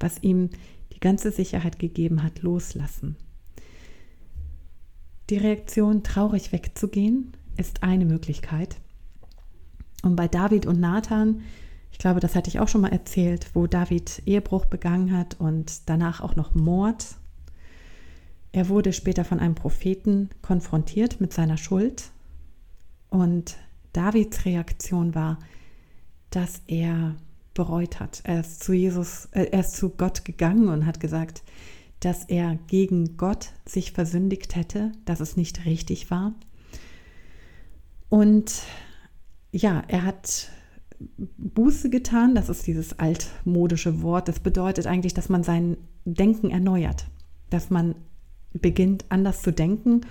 was 0.00 0.22
ihm 0.22 0.48
die 0.94 1.00
ganze 1.00 1.30
Sicherheit 1.30 1.78
gegeben 1.78 2.22
hat, 2.22 2.40
loslassen. 2.40 3.16
Die 5.28 5.36
Reaktion, 5.36 6.02
traurig 6.02 6.52
wegzugehen, 6.52 7.32
ist 7.58 7.82
eine 7.82 8.06
Möglichkeit. 8.06 8.76
Und 10.02 10.16
bei 10.16 10.26
David 10.26 10.64
und 10.64 10.80
Nathan, 10.80 11.42
ich 11.94 11.98
glaube, 11.98 12.18
das 12.18 12.34
hatte 12.34 12.48
ich 12.48 12.58
auch 12.58 12.66
schon 12.66 12.80
mal 12.80 12.92
erzählt, 12.92 13.46
wo 13.54 13.68
David 13.68 14.20
Ehebruch 14.26 14.64
begangen 14.66 15.16
hat 15.16 15.38
und 15.38 15.88
danach 15.88 16.20
auch 16.20 16.34
noch 16.34 16.52
Mord. 16.52 17.06
Er 18.50 18.68
wurde 18.68 18.92
später 18.92 19.24
von 19.24 19.38
einem 19.38 19.54
Propheten 19.54 20.28
konfrontiert 20.42 21.20
mit 21.20 21.32
seiner 21.32 21.56
Schuld. 21.56 22.10
Und 23.10 23.56
Davids 23.92 24.44
Reaktion 24.44 25.14
war, 25.14 25.38
dass 26.30 26.62
er 26.66 27.14
bereut 27.54 28.00
hat. 28.00 28.22
Er 28.24 28.40
ist 28.40 28.64
zu 28.64 28.72
Jesus, 28.72 29.26
äh, 29.30 29.44
er 29.52 29.60
ist 29.60 29.76
zu 29.76 29.90
Gott 29.90 30.24
gegangen 30.24 30.68
und 30.70 30.86
hat 30.86 30.98
gesagt, 30.98 31.44
dass 32.00 32.24
er 32.24 32.58
gegen 32.66 33.16
Gott 33.16 33.52
sich 33.66 33.92
versündigt 33.92 34.56
hätte, 34.56 34.90
dass 35.04 35.20
es 35.20 35.36
nicht 35.36 35.64
richtig 35.64 36.10
war. 36.10 36.34
Und 38.08 38.62
ja, 39.52 39.84
er 39.86 40.02
hat 40.02 40.50
Buße 41.38 41.90
getan, 41.90 42.34
das 42.34 42.48
ist 42.48 42.66
dieses 42.66 42.98
altmodische 42.98 44.02
Wort. 44.02 44.28
Das 44.28 44.40
bedeutet 44.40 44.86
eigentlich, 44.86 45.14
dass 45.14 45.28
man 45.28 45.42
sein 45.42 45.76
Denken 46.04 46.50
erneuert, 46.50 47.06
dass 47.50 47.70
man 47.70 47.94
beginnt 48.52 49.04
anders 49.08 49.42
zu 49.42 49.52
denken 49.52 50.02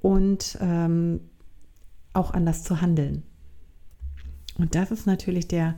und 0.00 0.58
ähm, 0.60 1.20
auch 2.12 2.32
anders 2.32 2.62
zu 2.62 2.80
handeln. 2.80 3.22
Und 4.58 4.74
das 4.74 4.90
ist 4.90 5.06
natürlich 5.06 5.48
der 5.48 5.76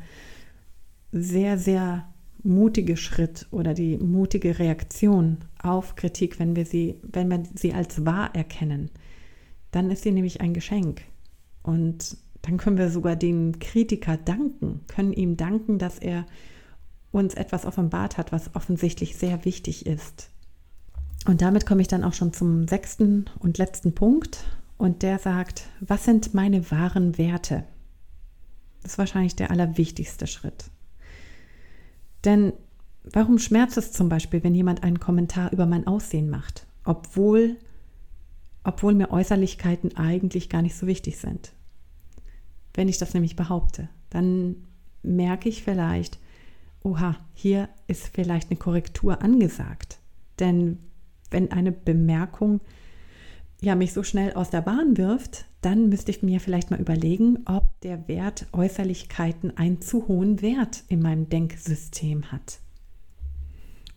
sehr, 1.12 1.58
sehr 1.58 2.08
mutige 2.42 2.96
Schritt 2.96 3.46
oder 3.50 3.74
die 3.74 3.98
mutige 3.98 4.58
Reaktion 4.58 5.38
auf 5.62 5.96
Kritik, 5.96 6.38
wenn 6.38 6.56
wir 6.56 6.64
sie, 6.64 6.96
wenn 7.02 7.30
wir 7.30 7.42
sie 7.54 7.74
als 7.74 8.04
wahr 8.04 8.34
erkennen, 8.34 8.90
dann 9.70 9.90
ist 9.90 10.02
sie 10.02 10.12
nämlich 10.12 10.40
ein 10.40 10.54
Geschenk. 10.54 11.02
Und 11.62 12.16
dann 12.42 12.56
können 12.56 12.78
wir 12.78 12.90
sogar 12.90 13.16
dem 13.16 13.58
Kritiker 13.58 14.16
danken, 14.16 14.80
können 14.86 15.12
ihm 15.12 15.36
danken, 15.36 15.78
dass 15.78 15.98
er 15.98 16.26
uns 17.12 17.34
etwas 17.34 17.66
offenbart 17.66 18.18
hat, 18.18 18.32
was 18.32 18.54
offensichtlich 18.54 19.16
sehr 19.16 19.44
wichtig 19.44 19.86
ist. 19.86 20.30
Und 21.26 21.42
damit 21.42 21.66
komme 21.66 21.82
ich 21.82 21.88
dann 21.88 22.04
auch 22.04 22.14
schon 22.14 22.32
zum 22.32 22.66
sechsten 22.66 23.26
und 23.40 23.58
letzten 23.58 23.94
Punkt. 23.94 24.44
Und 24.78 25.02
der 25.02 25.18
sagt, 25.18 25.68
was 25.80 26.04
sind 26.04 26.32
meine 26.32 26.70
wahren 26.70 27.18
Werte? 27.18 27.64
Das 28.82 28.92
ist 28.92 28.98
wahrscheinlich 28.98 29.36
der 29.36 29.50
allerwichtigste 29.50 30.26
Schritt. 30.26 30.70
Denn 32.24 32.54
warum 33.04 33.38
schmerzt 33.38 33.76
es 33.76 33.92
zum 33.92 34.08
Beispiel, 34.08 34.42
wenn 34.42 34.54
jemand 34.54 34.82
einen 34.82 35.00
Kommentar 35.00 35.52
über 35.52 35.66
mein 35.66 35.86
Aussehen 35.86 36.30
macht, 36.30 36.66
obwohl, 36.84 37.56
obwohl 38.64 38.94
mir 38.94 39.10
Äußerlichkeiten 39.10 39.96
eigentlich 39.96 40.48
gar 40.48 40.62
nicht 40.62 40.76
so 40.76 40.86
wichtig 40.86 41.18
sind? 41.18 41.52
Wenn 42.74 42.88
ich 42.88 42.98
das 42.98 43.14
nämlich 43.14 43.36
behaupte, 43.36 43.88
dann 44.10 44.56
merke 45.02 45.48
ich 45.48 45.62
vielleicht, 45.62 46.18
oha, 46.82 47.16
hier 47.34 47.68
ist 47.86 48.08
vielleicht 48.08 48.50
eine 48.50 48.58
Korrektur 48.58 49.22
angesagt. 49.22 49.98
Denn 50.38 50.78
wenn 51.30 51.52
eine 51.52 51.72
Bemerkung 51.72 52.60
ja 53.60 53.74
mich 53.74 53.92
so 53.92 54.02
schnell 54.02 54.32
aus 54.34 54.50
der 54.50 54.62
Bahn 54.62 54.96
wirft, 54.96 55.46
dann 55.60 55.90
müsste 55.90 56.10
ich 56.10 56.22
mir 56.22 56.40
vielleicht 56.40 56.70
mal 56.70 56.80
überlegen, 56.80 57.40
ob 57.44 57.64
der 57.82 58.08
Wert 58.08 58.46
Äußerlichkeiten 58.52 59.56
einen 59.56 59.80
zu 59.80 60.08
hohen 60.08 60.40
Wert 60.40 60.84
in 60.88 61.02
meinem 61.02 61.28
Denksystem 61.28 62.32
hat. 62.32 62.60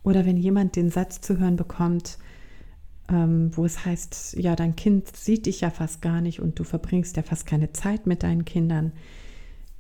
Oder 0.04 0.26
wenn 0.26 0.36
jemand 0.36 0.76
den 0.76 0.90
Satz 0.90 1.22
zu 1.22 1.38
hören 1.38 1.56
bekommt, 1.56 2.18
wo 3.08 3.66
es 3.66 3.86
heißt, 3.86 4.38
ja, 4.38 4.56
dein 4.56 4.76
Kind 4.76 5.16
sieht 5.16 5.46
dich 5.46 5.62
ja 5.62 5.70
fast 5.70 6.02
gar 6.02 6.22
nicht 6.22 6.40
und 6.40 6.58
du 6.58 6.64
verbringst 6.64 7.18
ja 7.18 7.24
fast 7.24 7.46
keine 7.46 7.74
Zeit 7.74 8.08
mit 8.08 8.24
deinen 8.24 8.46
Kindern, 8.46 8.94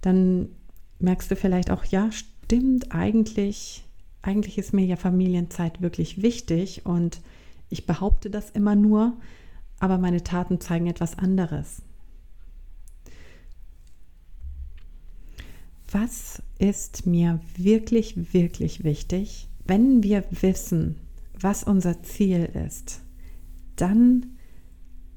dann 0.01 0.49
merkst 0.99 1.31
du 1.31 1.35
vielleicht 1.35 1.71
auch, 1.71 1.85
ja, 1.85 2.11
stimmt, 2.11 2.93
eigentlich, 2.93 3.83
eigentlich 4.21 4.57
ist 4.57 4.73
mir 4.73 4.85
ja 4.85 4.97
Familienzeit 4.97 5.81
wirklich 5.81 6.21
wichtig 6.21 6.85
und 6.85 7.21
ich 7.69 7.85
behaupte 7.85 8.29
das 8.29 8.49
immer 8.49 8.75
nur, 8.75 9.13
aber 9.79 9.97
meine 9.97 10.23
Taten 10.23 10.59
zeigen 10.59 10.87
etwas 10.87 11.17
anderes. 11.17 11.81
Was 15.91 16.41
ist 16.57 17.05
mir 17.05 17.39
wirklich, 17.55 18.33
wirklich 18.33 18.83
wichtig? 18.83 19.47
Wenn 19.65 20.03
wir 20.03 20.23
wissen, 20.31 20.97
was 21.39 21.63
unser 21.63 22.01
Ziel 22.03 22.45
ist, 22.65 23.02
dann 23.75 24.37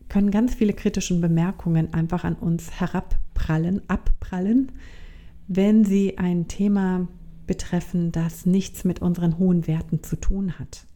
können 0.08 0.30
ganz 0.30 0.54
viele 0.54 0.72
kritische 0.72 1.18
Bemerkungen 1.20 1.92
einfach 1.92 2.24
an 2.24 2.34
uns 2.34 2.70
herabprallen, 2.80 3.82
abprallen, 3.88 4.72
wenn 5.48 5.84
sie 5.84 6.18
ein 6.18 6.48
Thema 6.48 7.08
betreffen, 7.46 8.12
das 8.12 8.46
nichts 8.46 8.84
mit 8.84 9.00
unseren 9.00 9.38
hohen 9.38 9.66
Werten 9.66 10.02
zu 10.02 10.16
tun 10.16 10.58
hat. 10.58 10.86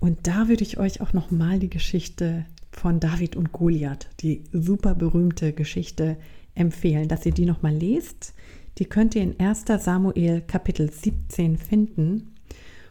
Und 0.00 0.26
da 0.26 0.48
würde 0.48 0.62
ich 0.62 0.78
euch 0.78 1.00
auch 1.00 1.12
nochmal 1.12 1.58
die 1.58 1.70
Geschichte 1.70 2.46
von 2.70 3.00
David 3.00 3.34
und 3.34 3.52
Goliath, 3.52 4.08
die 4.20 4.44
super 4.52 4.94
berühmte 4.94 5.52
Geschichte, 5.52 6.16
empfehlen, 6.54 7.08
dass 7.08 7.26
ihr 7.26 7.32
die 7.32 7.46
nochmal 7.46 7.74
lest. 7.74 8.34
Die 8.78 8.84
könnt 8.84 9.14
ihr 9.14 9.22
in 9.22 9.38
1 9.38 9.64
Samuel 9.78 10.40
Kapitel 10.42 10.90
17 10.90 11.56
finden. 11.56 12.34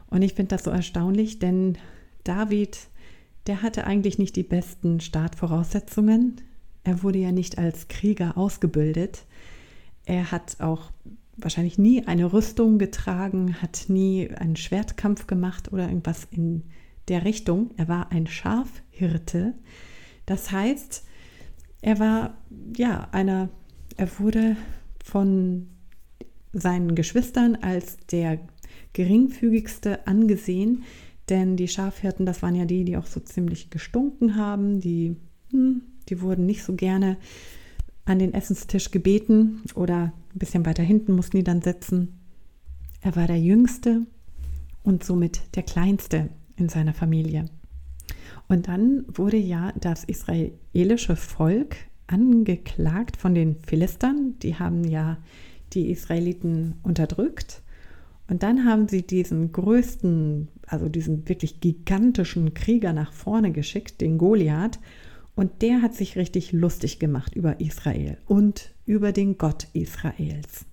Und 0.09 0.21
ich 0.21 0.33
finde 0.33 0.55
das 0.55 0.63
so 0.63 0.71
erstaunlich, 0.71 1.39
denn 1.39 1.77
David, 2.23 2.77
der 3.47 3.61
hatte 3.61 3.85
eigentlich 3.87 4.17
nicht 4.17 4.35
die 4.35 4.43
besten 4.43 4.99
Startvoraussetzungen. 4.99 6.35
Er 6.83 7.03
wurde 7.03 7.19
ja 7.19 7.31
nicht 7.31 7.57
als 7.57 7.87
Krieger 7.87 8.37
ausgebildet. 8.37 9.25
Er 10.05 10.31
hat 10.31 10.57
auch 10.59 10.91
wahrscheinlich 11.37 11.77
nie 11.77 12.05
eine 12.05 12.33
Rüstung 12.33 12.77
getragen, 12.77 13.61
hat 13.61 13.85
nie 13.87 14.29
einen 14.31 14.55
Schwertkampf 14.55 15.27
gemacht 15.27 15.71
oder 15.71 15.87
irgendwas 15.87 16.27
in 16.31 16.63
der 17.07 17.25
Richtung. 17.25 17.71
Er 17.77 17.87
war 17.87 18.11
ein 18.11 18.27
Schafhirte. 18.27 19.53
Das 20.25 20.51
heißt, 20.51 21.05
er 21.81 21.99
war 21.99 22.37
ja 22.75 23.07
einer, 23.11 23.49
er 23.95 24.19
wurde 24.19 24.57
von 25.03 25.67
seinen 26.53 26.95
Geschwistern 26.95 27.55
als 27.55 27.97
der 28.11 28.39
geringfügigste 28.93 30.07
angesehen, 30.07 30.83
denn 31.29 31.57
die 31.57 31.67
Schafhirten, 31.67 32.25
das 32.25 32.41
waren 32.41 32.55
ja 32.55 32.65
die, 32.65 32.83
die 32.83 32.97
auch 32.97 33.05
so 33.05 33.19
ziemlich 33.19 33.69
gestunken 33.69 34.35
haben, 34.35 34.79
die, 34.79 35.15
hm, 35.51 35.81
die 36.09 36.21
wurden 36.21 36.45
nicht 36.45 36.63
so 36.63 36.73
gerne 36.73 37.17
an 38.05 38.19
den 38.19 38.33
Essenstisch 38.33 38.91
gebeten 38.91 39.61
oder 39.75 40.13
ein 40.33 40.39
bisschen 40.39 40.65
weiter 40.65 40.83
hinten 40.83 41.13
mussten 41.13 41.37
die 41.37 41.43
dann 41.43 41.61
sitzen. 41.61 42.19
Er 43.01 43.15
war 43.15 43.27
der 43.27 43.39
Jüngste 43.39 44.05
und 44.83 45.03
somit 45.03 45.55
der 45.55 45.63
Kleinste 45.63 46.29
in 46.55 46.69
seiner 46.69 46.93
Familie. 46.93 47.45
Und 48.47 48.67
dann 48.67 49.03
wurde 49.07 49.37
ja 49.37 49.73
das 49.79 50.05
israelische 50.05 51.15
Volk 51.15 51.75
angeklagt 52.07 53.17
von 53.17 53.35
den 53.35 53.57
Philistern. 53.59 54.35
Die 54.41 54.55
haben 54.55 54.85
ja 54.85 55.17
die 55.73 55.91
Israeliten 55.91 56.75
unterdrückt. 56.83 57.61
Und 58.29 58.43
dann 58.43 58.65
haben 58.65 58.87
sie 58.87 59.03
diesen 59.03 59.51
größten, 59.51 60.49
also 60.65 60.89
diesen 60.89 61.27
wirklich 61.29 61.61
gigantischen 61.61 62.53
Krieger 62.53 62.93
nach 62.93 63.13
vorne 63.13 63.51
geschickt, 63.51 64.01
den 64.01 64.17
Goliath. 64.17 64.79
Und 65.35 65.61
der 65.61 65.81
hat 65.81 65.93
sich 65.93 66.17
richtig 66.17 66.51
lustig 66.51 66.99
gemacht 66.99 67.35
über 67.35 67.61
Israel 67.61 68.17
und 68.25 68.73
über 68.85 69.11
den 69.11 69.37
Gott 69.37 69.67
Israels. 69.73 70.65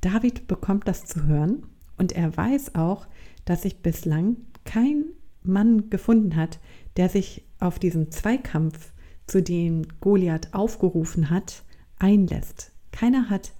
David 0.00 0.48
bekommt 0.48 0.88
das 0.88 1.04
zu 1.04 1.26
hören 1.26 1.64
Und 1.96 2.12
er 2.12 2.36
weiß 2.36 2.74
auch, 2.74 3.06
dass 3.44 3.62
sich 3.62 3.78
bislang 3.78 4.36
kein 4.64 5.04
Mann 5.42 5.90
gefunden 5.90 6.36
hat, 6.36 6.58
der 6.96 7.08
sich 7.08 7.44
auf 7.58 7.78
diesen 7.78 8.10
Zweikampf, 8.10 8.92
zu 9.26 9.40
dem 9.42 9.82
Goliath 10.00 10.52
aufgerufen 10.52 11.30
hat, 11.30 11.62
einlässt. 11.98 12.72
Keiner 12.90 13.30
hat 13.30 13.52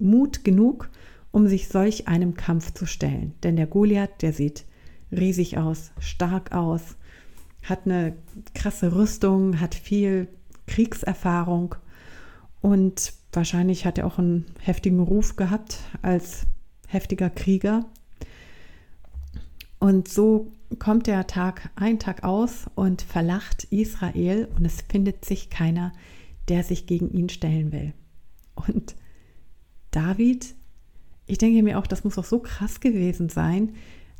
Mut 0.00 0.44
genug, 0.44 0.90
um 1.30 1.46
sich 1.46 1.68
solch 1.68 2.08
einem 2.08 2.34
Kampf 2.34 2.72
zu 2.72 2.86
stellen. 2.86 3.34
Denn 3.42 3.56
der 3.56 3.66
Goliath, 3.66 4.22
der 4.22 4.32
sieht 4.32 4.64
riesig 5.12 5.58
aus, 5.58 5.92
stark 5.98 6.52
aus, 6.52 6.96
hat 7.62 7.86
eine 7.86 8.16
krasse 8.54 8.94
Rüstung, 8.94 9.60
hat 9.60 9.74
viel 9.74 10.28
Kriegserfahrung 10.66 11.74
und 12.60 13.12
wahrscheinlich 13.32 13.86
hat 13.86 13.98
er 13.98 14.06
auch 14.06 14.18
einen 14.18 14.46
heftigen 14.60 15.00
Ruf 15.00 15.36
gehabt 15.36 15.78
als 16.02 16.46
heftiger 16.86 17.30
Krieger. 17.30 17.86
Und 19.78 20.08
so 20.08 20.52
kommt 20.78 21.06
der 21.06 21.26
Tag 21.26 21.70
ein 21.74 21.98
Tag 21.98 22.22
aus 22.22 22.66
und 22.74 23.02
verlacht 23.02 23.64
Israel 23.64 24.48
und 24.56 24.64
es 24.64 24.82
findet 24.82 25.24
sich 25.24 25.50
keiner, 25.50 25.92
der 26.48 26.62
sich 26.62 26.86
gegen 26.86 27.10
ihn 27.10 27.28
stellen 27.28 27.72
will. 27.72 27.94
Und 28.54 28.94
David, 29.90 30.54
ich 31.26 31.38
denke 31.38 31.62
mir 31.62 31.78
auch, 31.78 31.86
das 31.86 32.04
muss 32.04 32.18
auch 32.18 32.24
so 32.24 32.40
krass 32.40 32.80
gewesen 32.80 33.28
sein, 33.28 33.74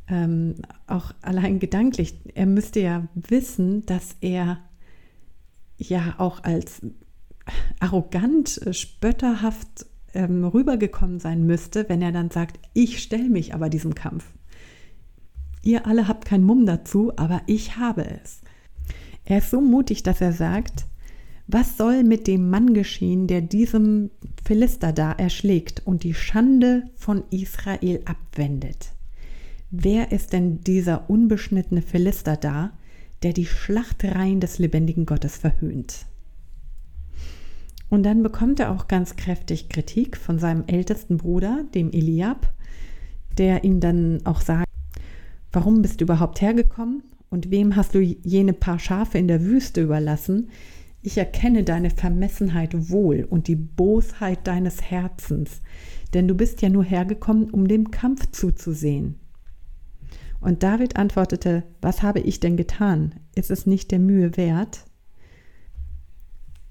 ähm, 0.07 0.55
auch 0.87 1.13
allein 1.21 1.59
gedanklich. 1.59 2.15
Er 2.35 2.45
müsste 2.45 2.79
ja 2.81 3.07
wissen, 3.15 3.85
dass 3.85 4.15
er 4.21 4.59
ja 5.77 6.15
auch 6.17 6.43
als 6.43 6.81
arrogant, 7.79 8.61
spötterhaft 8.71 9.85
ähm, 10.13 10.43
rübergekommen 10.45 11.19
sein 11.19 11.45
müsste, 11.45 11.87
wenn 11.89 12.01
er 12.01 12.11
dann 12.11 12.29
sagt, 12.29 12.59
ich 12.73 13.01
stelle 13.01 13.29
mich 13.29 13.53
aber 13.53 13.69
diesem 13.69 13.95
Kampf. 13.95 14.25
Ihr 15.63 15.85
alle 15.85 16.07
habt 16.07 16.25
keinen 16.25 16.43
Mumm 16.43 16.65
dazu, 16.65 17.13
aber 17.17 17.41
ich 17.45 17.77
habe 17.77 18.05
es. 18.05 18.41
Er 19.25 19.39
ist 19.39 19.51
so 19.51 19.61
mutig, 19.61 20.03
dass 20.03 20.19
er 20.21 20.33
sagt, 20.33 20.85
was 21.53 21.77
soll 21.77 22.03
mit 22.03 22.27
dem 22.27 22.49
Mann 22.49 22.73
geschehen, 22.73 23.27
der 23.27 23.41
diesem 23.41 24.09
Philister 24.43 24.93
da 24.93 25.11
erschlägt 25.11 25.81
und 25.85 26.03
die 26.03 26.13
Schande 26.13 26.83
von 26.95 27.23
Israel 27.29 28.01
abwendet? 28.05 28.91
Wer 29.69 30.11
ist 30.11 30.33
denn 30.33 30.61
dieser 30.61 31.09
unbeschnittene 31.09 31.81
Philister 31.81 32.35
da, 32.37 32.71
der 33.23 33.33
die 33.33 33.45
Schlachtreihen 33.45 34.39
des 34.39 34.59
lebendigen 34.59 35.05
Gottes 35.05 35.37
verhöhnt? 35.37 36.05
Und 37.89 38.03
dann 38.03 38.23
bekommt 38.23 38.59
er 38.59 38.71
auch 38.71 38.87
ganz 38.87 39.17
kräftig 39.17 39.67
Kritik 39.67 40.15
von 40.15 40.39
seinem 40.39 40.63
ältesten 40.67 41.17
Bruder, 41.17 41.65
dem 41.75 41.91
Eliab, 41.91 42.53
der 43.37 43.63
ihm 43.63 43.79
dann 43.79 44.21
auch 44.25 44.41
sagt, 44.41 44.67
warum 45.51 45.81
bist 45.81 45.99
du 45.99 46.05
überhaupt 46.05 46.41
hergekommen 46.41 47.03
und 47.29 47.51
wem 47.51 47.75
hast 47.75 47.93
du 47.93 47.99
jene 47.99 48.53
paar 48.53 48.79
Schafe 48.79 49.17
in 49.17 49.27
der 49.27 49.41
Wüste 49.41 49.81
überlassen? 49.81 50.49
Ich 51.03 51.17
erkenne 51.17 51.63
deine 51.63 51.89
Vermessenheit 51.89 52.89
wohl 52.89 53.25
und 53.27 53.47
die 53.47 53.55
Bosheit 53.55 54.45
deines 54.45 54.83
Herzens, 54.83 55.61
denn 56.13 56.27
du 56.27 56.35
bist 56.35 56.61
ja 56.61 56.69
nur 56.69 56.83
hergekommen, 56.83 57.49
um 57.49 57.67
dem 57.67 57.89
Kampf 57.89 58.31
zuzusehen. 58.31 59.19
Und 60.39 60.63
David 60.63 60.97
antwortete, 60.97 61.63
was 61.81 62.03
habe 62.03 62.19
ich 62.19 62.39
denn 62.39 62.57
getan? 62.57 63.15
Ist 63.35 63.51
es 63.51 63.65
nicht 63.65 63.91
der 63.91 63.99
Mühe 63.99 64.37
wert? 64.37 64.85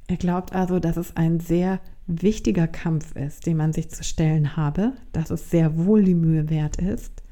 Er 0.06 0.16
glaubt 0.16 0.54
also, 0.54 0.80
dass 0.80 0.96
es 0.96 1.16
ein 1.16 1.38
sehr 1.38 1.80
wichtiger 2.08 2.66
Kampf 2.66 3.14
ist, 3.14 3.46
den 3.46 3.56
man 3.56 3.72
sich 3.72 3.90
zu 3.90 4.02
stellen 4.02 4.56
habe, 4.56 4.94
dass 5.12 5.30
es 5.30 5.50
sehr 5.50 5.76
wohl 5.86 6.02
die 6.02 6.16
Mühe 6.16 6.50
wert 6.50 6.76
ist. 6.76 7.22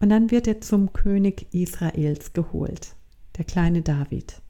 Und 0.00 0.10
dann 0.10 0.30
wird 0.30 0.46
er 0.46 0.60
zum 0.60 0.92
König 0.92 1.52
Israels 1.52 2.32
geholt, 2.32 2.94
der 3.36 3.44
kleine 3.44 3.82
David. 3.82 4.40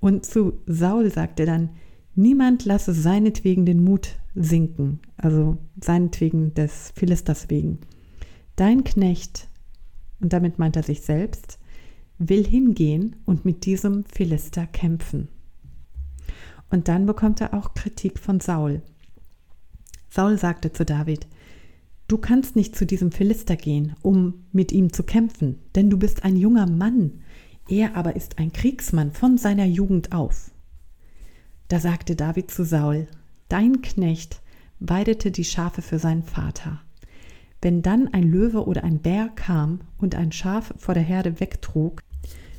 Und 0.00 0.26
zu 0.26 0.60
Saul 0.66 1.10
sagt 1.10 1.40
er 1.40 1.46
dann, 1.46 1.70
niemand 2.14 2.64
lasse 2.64 2.92
seinetwegen 2.92 3.66
den 3.66 3.82
Mut 3.82 4.18
sinken, 4.34 5.00
also 5.16 5.56
seinetwegen 5.80 6.54
des 6.54 6.92
Philisters 6.94 7.48
wegen. 7.50 7.78
Dein 8.56 8.84
Knecht, 8.84 9.48
und 10.20 10.32
damit 10.32 10.58
meint 10.58 10.76
er 10.76 10.82
sich 10.82 11.02
selbst, 11.02 11.58
will 12.18 12.46
hingehen 12.46 13.16
und 13.24 13.44
mit 13.44 13.64
diesem 13.66 14.04
Philister 14.04 14.66
kämpfen. 14.66 15.28
Und 16.70 16.88
dann 16.88 17.06
bekommt 17.06 17.40
er 17.40 17.54
auch 17.54 17.74
Kritik 17.74 18.18
von 18.18 18.40
Saul. 18.40 18.82
Saul 20.08 20.38
sagte 20.38 20.72
zu 20.72 20.84
David, 20.84 21.26
Du 22.08 22.18
kannst 22.18 22.54
nicht 22.54 22.76
zu 22.76 22.86
diesem 22.86 23.10
Philister 23.10 23.56
gehen, 23.56 23.94
um 24.00 24.44
mit 24.52 24.70
ihm 24.70 24.92
zu 24.92 25.02
kämpfen, 25.02 25.58
denn 25.74 25.90
du 25.90 25.98
bist 25.98 26.24
ein 26.24 26.36
junger 26.36 26.70
Mann, 26.70 27.22
er 27.68 27.96
aber 27.96 28.16
ist 28.16 28.38
ein 28.38 28.52
Kriegsmann 28.52 29.12
von 29.12 29.38
seiner 29.38 29.64
Jugend 29.64 30.12
auf. 30.12 30.50
Da 31.68 31.80
sagte 31.80 32.14
David 32.14 32.50
zu 32.50 32.64
Saul, 32.64 33.08
Dein 33.48 33.82
Knecht 33.82 34.40
weidete 34.80 35.30
die 35.30 35.44
Schafe 35.44 35.82
für 35.82 35.98
seinen 35.98 36.22
Vater. 36.22 36.80
Wenn 37.62 37.82
dann 37.82 38.08
ein 38.08 38.24
Löwe 38.30 38.66
oder 38.66 38.84
ein 38.84 38.98
Bär 39.00 39.28
kam 39.34 39.80
und 39.98 40.14
ein 40.14 40.32
Schaf 40.32 40.74
vor 40.76 40.94
der 40.94 41.02
Herde 41.02 41.40
wegtrug, 41.40 42.00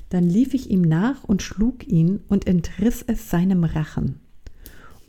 dann 0.09 0.23
lief 0.23 0.53
ich 0.53 0.69
ihm 0.69 0.81
nach 0.81 1.23
und 1.23 1.41
schlug 1.41 1.87
ihn 1.87 2.21
und 2.27 2.47
entriss 2.47 3.03
es 3.05 3.29
seinem 3.29 3.63
Rachen. 3.63 4.19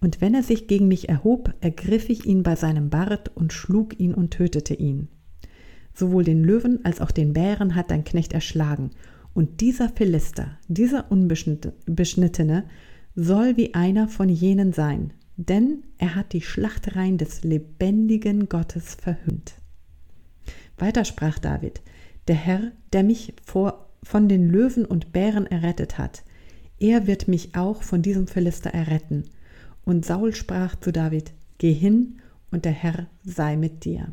Und 0.01 0.21
wenn 0.21 0.35
er 0.35 0.43
sich 0.43 0.69
gegen 0.69 0.89
mich 0.89 1.09
erhob, 1.09 1.55
ergriff 1.61 2.09
ich 2.09 2.27
ihn 2.27 2.43
bei 2.43 2.55
seinem 2.55 2.91
Bart 2.91 3.37
und 3.37 3.53
schlug 3.53 3.99
ihn 3.99 4.15
und 4.15 4.31
tötete 4.31 4.75
ihn. 4.75 5.09
Sowohl 5.95 6.23
den 6.23 6.45
Löwen 6.45 6.85
als 6.85 7.01
auch 7.01 7.11
den 7.11 7.33
Bären 7.33 7.75
hat 7.75 7.91
dein 7.91 8.05
Knecht 8.05 8.33
erschlagen, 8.33 8.91
und 9.39 9.61
dieser 9.61 9.89
Philister, 9.89 10.59
dieser 10.67 11.13
Unbeschnittene, 11.13 12.65
soll 13.15 13.57
wie 13.57 13.73
einer 13.73 14.09
von 14.09 14.29
jenen 14.29 14.73
sein, 14.73 15.13
denn 15.37 15.85
er 15.97 16.17
hat 16.17 16.33
die 16.33 16.41
Schlachtereien 16.41 17.19
des 17.19 17.45
lebendigen 17.45 18.49
Gottes 18.49 18.97
verhöhnt. 18.97 19.55
Weiter 20.77 21.05
sprach 21.05 21.39
David, 21.39 21.83
der 22.27 22.35
Herr, 22.35 22.73
der 22.93 23.05
mich 23.05 23.33
vor 23.47 23.87
von 24.03 24.29
den 24.29 24.49
Löwen 24.51 24.85
und 24.85 25.13
Bären 25.13 25.47
errettet 25.47 25.99
hat, 25.99 26.25
er 26.81 27.07
wird 27.07 27.29
mich 27.29 27.55
auch 27.55 27.85
von 27.85 28.03
diesem 28.03 28.27
Philister 28.27 28.71
erretten. 28.71 29.23
Und 29.85 30.05
Saul 30.05 30.35
sprach 30.35 30.75
zu 30.75 30.91
David, 30.91 31.33
Geh 31.59 31.73
hin 31.73 32.19
und 32.51 32.65
der 32.65 32.73
Herr 32.73 33.07
sei 33.23 33.55
mit 33.55 33.85
dir. 33.85 34.13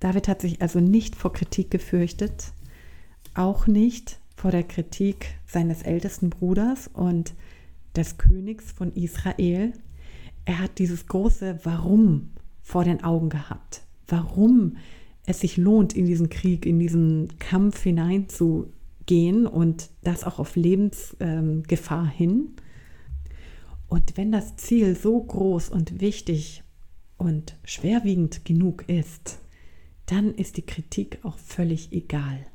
David 0.00 0.28
hat 0.28 0.40
sich 0.40 0.62
also 0.62 0.80
nicht 0.80 1.14
vor 1.14 1.34
Kritik 1.34 1.70
gefürchtet, 1.70 2.54
auch 3.38 3.66
nicht 3.66 4.20
vor 4.36 4.50
der 4.50 4.64
Kritik 4.64 5.38
seines 5.46 5.82
ältesten 5.82 6.30
Bruders 6.30 6.88
und 6.92 7.34
des 7.94 8.18
Königs 8.18 8.72
von 8.72 8.92
Israel. 8.92 9.72
Er 10.44 10.58
hat 10.58 10.78
dieses 10.78 11.06
große 11.06 11.60
Warum 11.64 12.30
vor 12.62 12.84
den 12.84 13.02
Augen 13.02 13.30
gehabt. 13.30 13.82
Warum 14.06 14.76
es 15.24 15.40
sich 15.40 15.56
lohnt, 15.56 15.94
in 15.94 16.06
diesen 16.06 16.28
Krieg, 16.28 16.66
in 16.66 16.78
diesen 16.78 17.38
Kampf 17.38 17.82
hineinzugehen 17.82 19.46
und 19.46 19.90
das 20.02 20.24
auch 20.24 20.38
auf 20.38 20.54
Lebensgefahr 20.54 22.06
hin. 22.06 22.50
Und 23.88 24.16
wenn 24.16 24.32
das 24.32 24.56
Ziel 24.56 24.96
so 24.96 25.20
groß 25.20 25.70
und 25.70 26.00
wichtig 26.00 26.62
und 27.16 27.56
schwerwiegend 27.64 28.44
genug 28.44 28.88
ist, 28.88 29.38
dann 30.06 30.34
ist 30.34 30.56
die 30.56 30.66
Kritik 30.66 31.18
auch 31.22 31.38
völlig 31.38 31.92
egal. 31.92 32.46